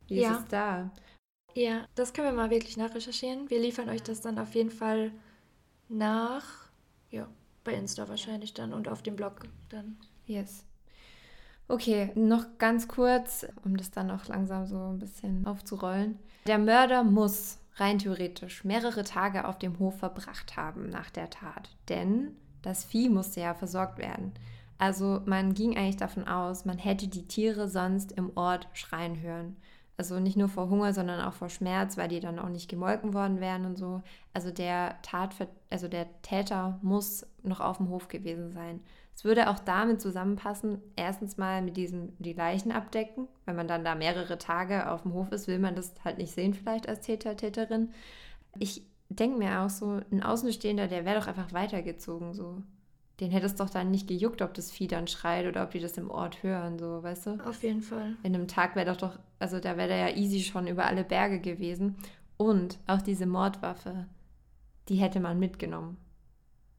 [0.08, 0.32] Wie ja.
[0.32, 0.90] ist es da?
[1.58, 3.50] Ja, das können wir mal wirklich nachrecherchieren.
[3.50, 5.10] Wir liefern euch das dann auf jeden Fall
[5.88, 6.44] nach.
[7.10, 7.26] Ja,
[7.64, 9.96] bei Insta wahrscheinlich dann und auf dem Blog dann.
[10.24, 10.64] Yes.
[11.66, 16.20] Okay, noch ganz kurz, um das dann auch langsam so ein bisschen aufzurollen.
[16.46, 21.70] Der Mörder muss rein theoretisch mehrere Tage auf dem Hof verbracht haben nach der Tat,
[21.88, 24.32] denn das Vieh musste ja versorgt werden.
[24.78, 29.56] Also man ging eigentlich davon aus, man hätte die Tiere sonst im Ort schreien hören.
[29.98, 33.14] Also nicht nur vor Hunger, sondern auch vor Schmerz, weil die dann auch nicht gemolken
[33.14, 34.00] worden wären und so.
[34.32, 35.34] Also der Tat,
[35.70, 38.80] also der Täter muss noch auf dem Hof gewesen sein.
[39.16, 43.26] Es würde auch damit zusammenpassen, erstens mal mit diesem die Leichen abdecken.
[43.44, 46.32] Wenn man dann da mehrere Tage auf dem Hof ist, will man das halt nicht
[46.32, 47.90] sehen, vielleicht als Täter, Täterin.
[48.56, 52.62] Ich denke mir auch so, ein Außenstehender, der wäre doch einfach weitergezogen so
[53.20, 55.80] den hätte es doch dann nicht gejuckt, ob das Vieh dann schreit oder ob die
[55.80, 57.30] das im Ort hören, so, weißt du?
[57.44, 58.16] Auf jeden Fall.
[58.22, 61.04] In einem Tag wäre doch doch, also da wäre der ja easy schon über alle
[61.04, 61.96] Berge gewesen.
[62.36, 64.06] Und auch diese Mordwaffe,
[64.88, 65.96] die hätte man mitgenommen.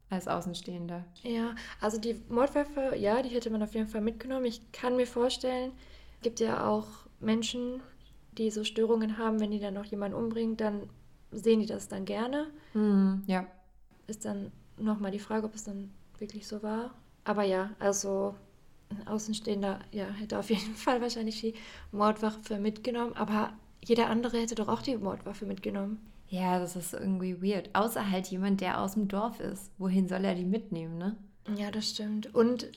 [0.08, 1.04] Als Außenstehender.
[1.22, 4.46] Ja, also die Mordwaffe, ja, die hätte man auf jeden Fall mitgenommen.
[4.46, 5.72] Ich kann mir vorstellen,
[6.16, 6.86] es gibt ja auch
[7.20, 7.80] Menschen,
[8.32, 10.88] die so Störungen haben, wenn die dann noch jemanden umbringen, dann
[11.30, 12.48] sehen die das dann gerne.
[12.74, 13.46] Mhm, ja.
[14.06, 16.94] Ist dann nochmal die Frage, ob es dann wirklich so war.
[17.24, 18.34] Aber ja, also
[18.90, 21.54] ein Außenstehender ja, hätte auf jeden Fall wahrscheinlich die
[21.92, 23.52] Mordwaffe mitgenommen, aber
[23.82, 25.98] jeder andere hätte doch auch die Mordwaffe mitgenommen.
[26.28, 27.70] Ja, das ist irgendwie weird.
[27.74, 29.72] Außer halt jemand, der aus dem Dorf ist.
[29.78, 31.16] Wohin soll er die mitnehmen, ne?
[31.56, 32.32] Ja, das stimmt.
[32.34, 32.68] Und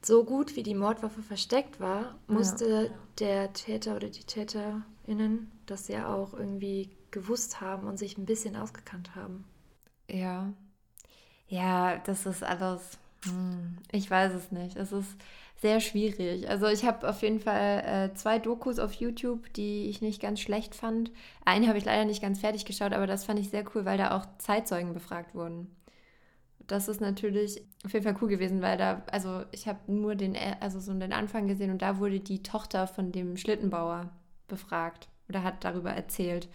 [0.00, 2.90] so gut wie die Mordwaffe versteckt war, musste ja.
[3.18, 8.56] der Täter oder die TäterInnen das ja auch irgendwie gewusst haben und sich ein bisschen
[8.56, 9.44] ausgekannt haben.
[10.08, 10.52] Ja,
[11.52, 12.98] ja, das ist alles.
[13.26, 14.74] Hm, ich weiß es nicht.
[14.76, 15.16] Es ist
[15.60, 16.48] sehr schwierig.
[16.48, 20.40] Also ich habe auf jeden Fall äh, zwei Dokus auf YouTube, die ich nicht ganz
[20.40, 21.12] schlecht fand.
[21.44, 23.98] Eine habe ich leider nicht ganz fertig geschaut, aber das fand ich sehr cool, weil
[23.98, 25.68] da auch Zeitzeugen befragt wurden.
[26.68, 30.34] Das ist natürlich auf jeden Fall cool gewesen, weil da, also ich habe nur den,
[30.60, 34.08] also so den Anfang gesehen und da wurde die Tochter von dem Schlittenbauer
[34.48, 36.48] befragt oder hat darüber erzählt.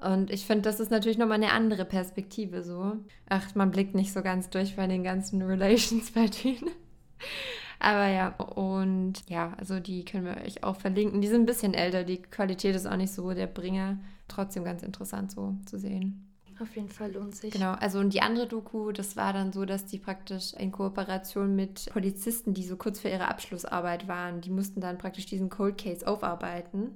[0.00, 2.96] Und ich finde, das ist natürlich nochmal eine andere Perspektive so.
[3.28, 6.70] Ach, man blickt nicht so ganz durch bei den ganzen Relations bei denen.
[7.80, 11.20] Aber ja, und ja, also die können wir euch auch verlinken.
[11.20, 13.98] Die sind ein bisschen älter, die Qualität ist auch nicht so der Bringer.
[14.26, 16.24] Trotzdem ganz interessant so zu sehen.
[16.60, 17.52] Auf jeden Fall lohnt sich.
[17.52, 21.54] Genau, also und die andere Doku, das war dann so, dass die praktisch in Kooperation
[21.54, 25.78] mit Polizisten, die so kurz vor ihrer Abschlussarbeit waren, die mussten dann praktisch diesen Cold
[25.78, 26.90] Case aufarbeiten.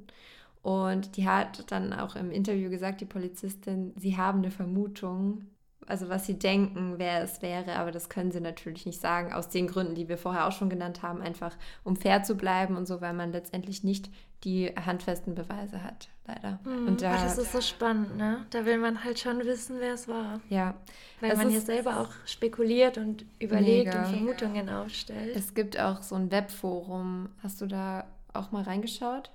[0.63, 5.47] Und die hat dann auch im Interview gesagt, die Polizistin, sie haben eine Vermutung,
[5.87, 9.49] also was sie denken, wer es wäre, aber das können sie natürlich nicht sagen, aus
[9.49, 12.87] den Gründen, die wir vorher auch schon genannt haben, einfach um fair zu bleiben und
[12.87, 14.09] so, weil man letztendlich nicht
[14.45, 16.59] die handfesten Beweise hat, leider.
[16.65, 16.89] Mhm.
[16.89, 18.45] Und da, das ist so spannend, ne?
[18.51, 20.41] Da will man halt schon wissen, wer es war.
[20.49, 20.75] Ja.
[21.21, 24.05] Weil man ja selber auch spekuliert und überlegt mega.
[24.05, 25.37] und Vermutungen aufstellt.
[25.37, 27.29] Es gibt auch so ein Webforum.
[27.43, 29.31] Hast du da auch mal reingeschaut?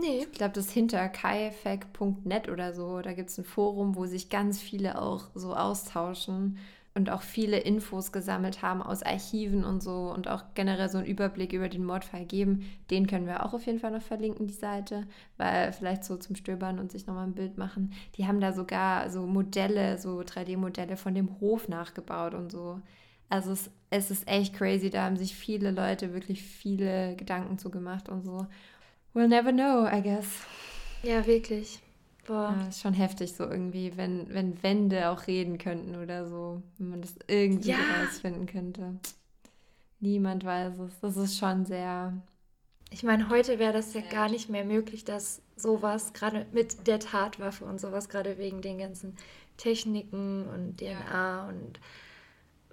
[0.00, 0.26] Nee.
[0.30, 3.00] Ich glaube, das ist hinter kaifac.net oder so.
[3.00, 6.58] Da gibt es ein Forum, wo sich ganz viele auch so austauschen
[6.94, 11.06] und auch viele Infos gesammelt haben aus Archiven und so und auch generell so einen
[11.08, 12.70] Überblick über den Mordfall geben.
[12.90, 15.04] Den können wir auch auf jeden Fall noch verlinken, die Seite,
[15.36, 17.92] weil vielleicht so zum Stöbern und sich nochmal ein Bild machen.
[18.16, 22.80] Die haben da sogar so Modelle, so 3D-Modelle von dem Hof nachgebaut und so.
[23.30, 27.70] Also es, es ist echt crazy, da haben sich viele Leute wirklich viele Gedanken zu
[27.70, 28.46] gemacht und so.
[29.14, 30.26] We'll never know, I guess.
[31.02, 31.80] Ja, wirklich.
[32.26, 32.54] Boah.
[32.58, 36.62] Ja, ist schon heftig so irgendwie, wenn, wenn Wände auch reden könnten oder so.
[36.76, 37.78] Wenn man das irgendwie ja.
[38.02, 38.96] rausfinden könnte.
[40.00, 41.00] Niemand weiß es.
[41.00, 42.12] Das ist schon sehr.
[42.90, 47.00] Ich meine, heute wäre das ja gar nicht mehr möglich, dass sowas, gerade mit der
[47.00, 49.16] Tatwaffe und sowas, gerade wegen den ganzen
[49.56, 51.48] Techniken und DNA ja.
[51.48, 51.80] und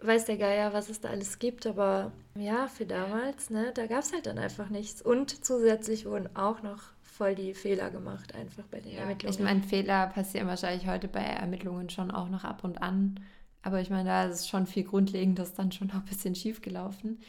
[0.06, 4.04] weiß der Geier, was es da alles gibt, aber ja, für damals, ne, da gab
[4.04, 5.02] es halt dann einfach nichts.
[5.02, 9.34] Und zusätzlich wurden auch noch voll die Fehler gemacht, einfach bei den ja, Ermittlungen.
[9.34, 13.20] Ich meine, Fehler passieren wahrscheinlich heute bei Ermittlungen schon auch noch ab und an.
[13.62, 17.20] Aber ich meine, da ist schon viel Grundlegendes dann schon auch ein bisschen schief gelaufen.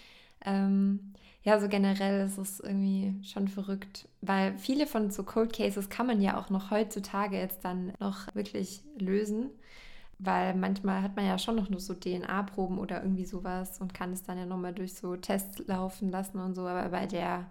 [0.44, 1.12] Ähm,
[1.42, 6.06] ja, so generell ist es irgendwie schon verrückt, weil viele von so Cold Cases kann
[6.06, 9.50] man ja auch noch heutzutage jetzt dann noch wirklich lösen.
[10.18, 14.12] Weil manchmal hat man ja schon noch nur so DNA-Proben oder irgendwie sowas und kann
[14.12, 16.62] es dann ja nochmal durch so Tests laufen lassen und so.
[16.62, 17.46] Aber bei der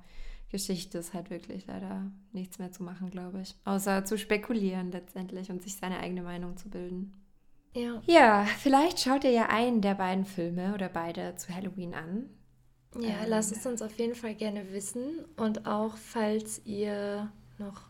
[0.49, 3.55] Geschichte ist halt wirklich leider nichts mehr zu machen, glaube ich.
[3.65, 7.13] Außer zu spekulieren letztendlich und sich seine eigene Meinung zu bilden.
[7.73, 8.01] Ja.
[8.05, 12.29] Ja, vielleicht schaut ihr ja einen der beiden Filme oder beide zu Halloween an.
[12.99, 15.25] Ja, ähm, lasst es uns auf jeden Fall gerne wissen.
[15.35, 17.81] Und auch falls ihr noch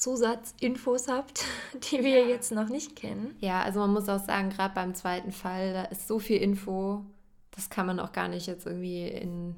[0.00, 1.44] Zusatzinfos habt,
[1.90, 3.36] die wir jetzt noch nicht kennen.
[3.38, 7.04] Ja, also man muss auch sagen, gerade beim zweiten Fall, da ist so viel Info,
[7.50, 9.56] das kann man auch gar nicht jetzt irgendwie in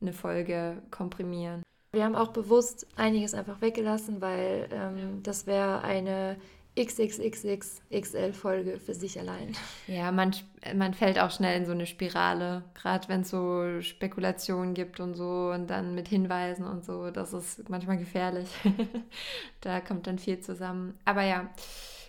[0.00, 1.62] eine Folge komprimieren.
[1.92, 6.36] Wir haben auch bewusst einiges einfach weggelassen, weil ähm, das wäre eine
[6.78, 9.52] XXXXXL-Folge für sich allein.
[9.86, 10.36] Ja, man,
[10.74, 15.14] man fällt auch schnell in so eine Spirale, gerade wenn es so Spekulationen gibt und
[15.14, 17.10] so und dann mit Hinweisen und so.
[17.10, 18.48] Das ist manchmal gefährlich.
[19.60, 20.96] da kommt dann viel zusammen.
[21.04, 21.50] Aber ja,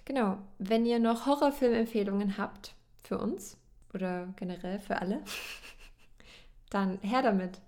[0.06, 0.38] genau.
[0.60, 3.58] Wenn ihr noch Horrorfilmempfehlungen habt für uns
[3.94, 5.24] oder generell für alle,
[6.70, 7.60] dann her damit.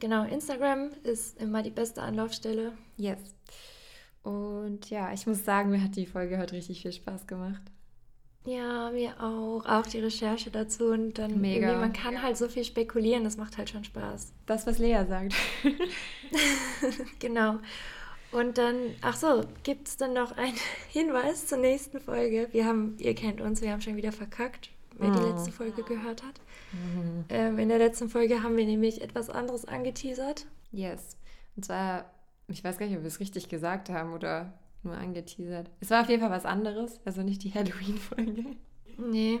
[0.00, 2.72] Genau, Instagram ist immer die beste Anlaufstelle.
[2.96, 3.33] Yes.
[4.24, 7.62] Und ja, ich muss sagen, mir hat die Folge heute richtig viel Spaß gemacht.
[8.46, 9.64] Ja, mir auch.
[9.66, 11.66] Auch die Recherche dazu und dann Mega.
[11.66, 14.32] irgendwie, man kann halt so viel spekulieren, das macht halt schon Spaß.
[14.46, 15.34] Das, was Lea sagt.
[17.20, 17.58] genau.
[18.32, 20.56] Und dann, ach so, gibt es dann noch einen
[20.88, 22.48] Hinweis zur nächsten Folge?
[22.52, 25.12] Wir haben, ihr kennt uns, wir haben schon wieder verkackt, wer oh.
[25.12, 26.40] die letzte Folge gehört hat.
[26.72, 27.24] Mhm.
[27.28, 30.46] Ähm, in der letzten Folge haben wir nämlich etwas anderes angeteasert.
[30.72, 31.16] Yes.
[31.56, 32.10] Und zwar
[32.48, 35.70] ich weiß gar nicht, ob wir es richtig gesagt haben oder nur angeteasert.
[35.80, 38.44] Es war auf jeden Fall was anderes, also nicht die Halloween-Folge.
[38.98, 39.40] Nee,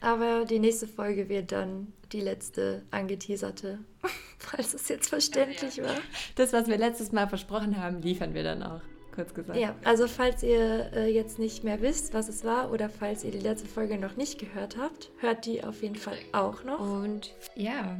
[0.00, 3.78] aber die nächste Folge wird dann die letzte angeteaserte,
[4.38, 5.96] falls es jetzt verständlich war.
[6.36, 8.82] Das, was wir letztes Mal versprochen haben, liefern wir dann auch
[9.14, 9.58] kurz gesagt.
[9.58, 13.30] Ja, also falls ihr äh, jetzt nicht mehr wisst, was es war oder falls ihr
[13.30, 16.80] die letzte Folge noch nicht gehört habt, hört die auf jeden Fall auch noch.
[16.80, 17.96] Und ja,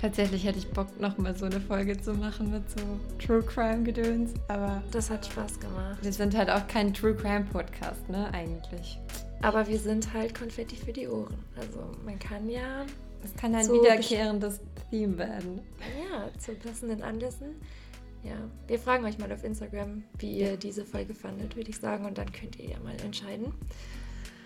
[0.00, 2.84] tatsächlich hätte ich Bock, nochmal so eine Folge zu machen mit so
[3.24, 4.82] True Crime Gedöns, aber...
[4.90, 5.98] Das hat Spaß gemacht.
[6.02, 8.98] Wir sind halt auch kein True Crime Podcast, ne, eigentlich.
[9.42, 11.38] Aber wir sind halt Konfetti für die Ohren.
[11.56, 12.84] Also man kann ja...
[13.24, 14.60] Es kann ein wiederkehrendes
[14.90, 15.60] Theme werden.
[16.10, 17.56] Ja, zu passenden Anlässen
[18.26, 22.04] ja, wir fragen euch mal auf Instagram, wie ihr diese Folge fandet, würde ich sagen.
[22.04, 23.52] Und dann könnt ihr ja mal entscheiden.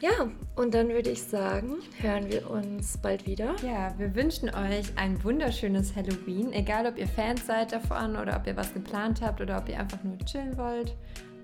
[0.01, 3.55] Ja, und dann würde ich sagen, hören wir uns bald wieder.
[3.62, 6.55] Ja, wir wünschen euch ein wunderschönes Halloween.
[6.55, 9.78] Egal, ob ihr Fans seid davon oder ob ihr was geplant habt oder ob ihr
[9.78, 10.97] einfach nur chillen wollt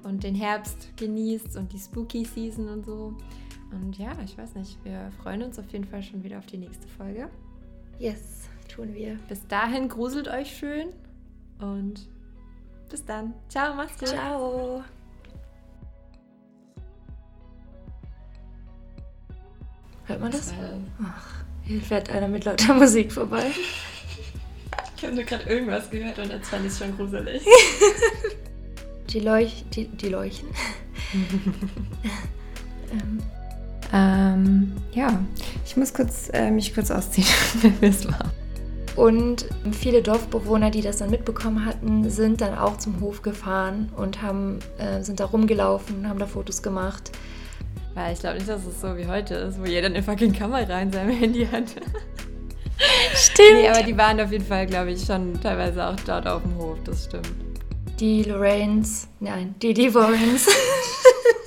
[0.04, 3.14] und den Herbst genießt und die Spooky Season und so.
[3.72, 6.58] Und ja, ich weiß nicht, wir freuen uns auf jeden Fall schon wieder auf die
[6.58, 7.28] nächste Folge.
[7.98, 9.18] Yes, tun wir.
[9.28, 10.88] Bis dahin gruselt euch schön
[11.60, 12.08] und
[12.88, 13.34] bis dann.
[13.48, 14.08] Ciao, mach's gut.
[14.08, 14.82] Ciao.
[20.06, 20.54] Hört man das?
[21.02, 23.50] Ach, hier fährt einer mit lauter Musik vorbei.
[24.96, 27.42] Ich habe nur gerade irgendwas gehört und jetzt fand ich schon gruselig.
[29.10, 30.48] die, Leuch die, die Leuchten.
[32.92, 33.22] ähm.
[33.92, 35.24] Ähm, ja,
[35.64, 37.26] ich muss kurz, äh, mich kurz ausziehen,
[37.80, 38.32] wenn es war.
[38.96, 44.22] Und viele Dorfbewohner, die das dann mitbekommen hatten, sind dann auch zum Hof gefahren und
[44.22, 47.12] haben, äh, sind da rumgelaufen, haben da Fotos gemacht.
[47.94, 50.80] Weil ich glaube nicht, dass es so wie heute ist, wo jeder eine fucking Kamera
[50.80, 51.64] in seinem Handy hat.
[53.14, 53.60] Stimmt.
[53.60, 56.56] Nee, aber die waren auf jeden Fall, glaube ich, schon teilweise auch dort auf dem
[56.56, 57.28] Hof, das stimmt.
[57.98, 60.46] Die Lorraines, nein, die, Warrens.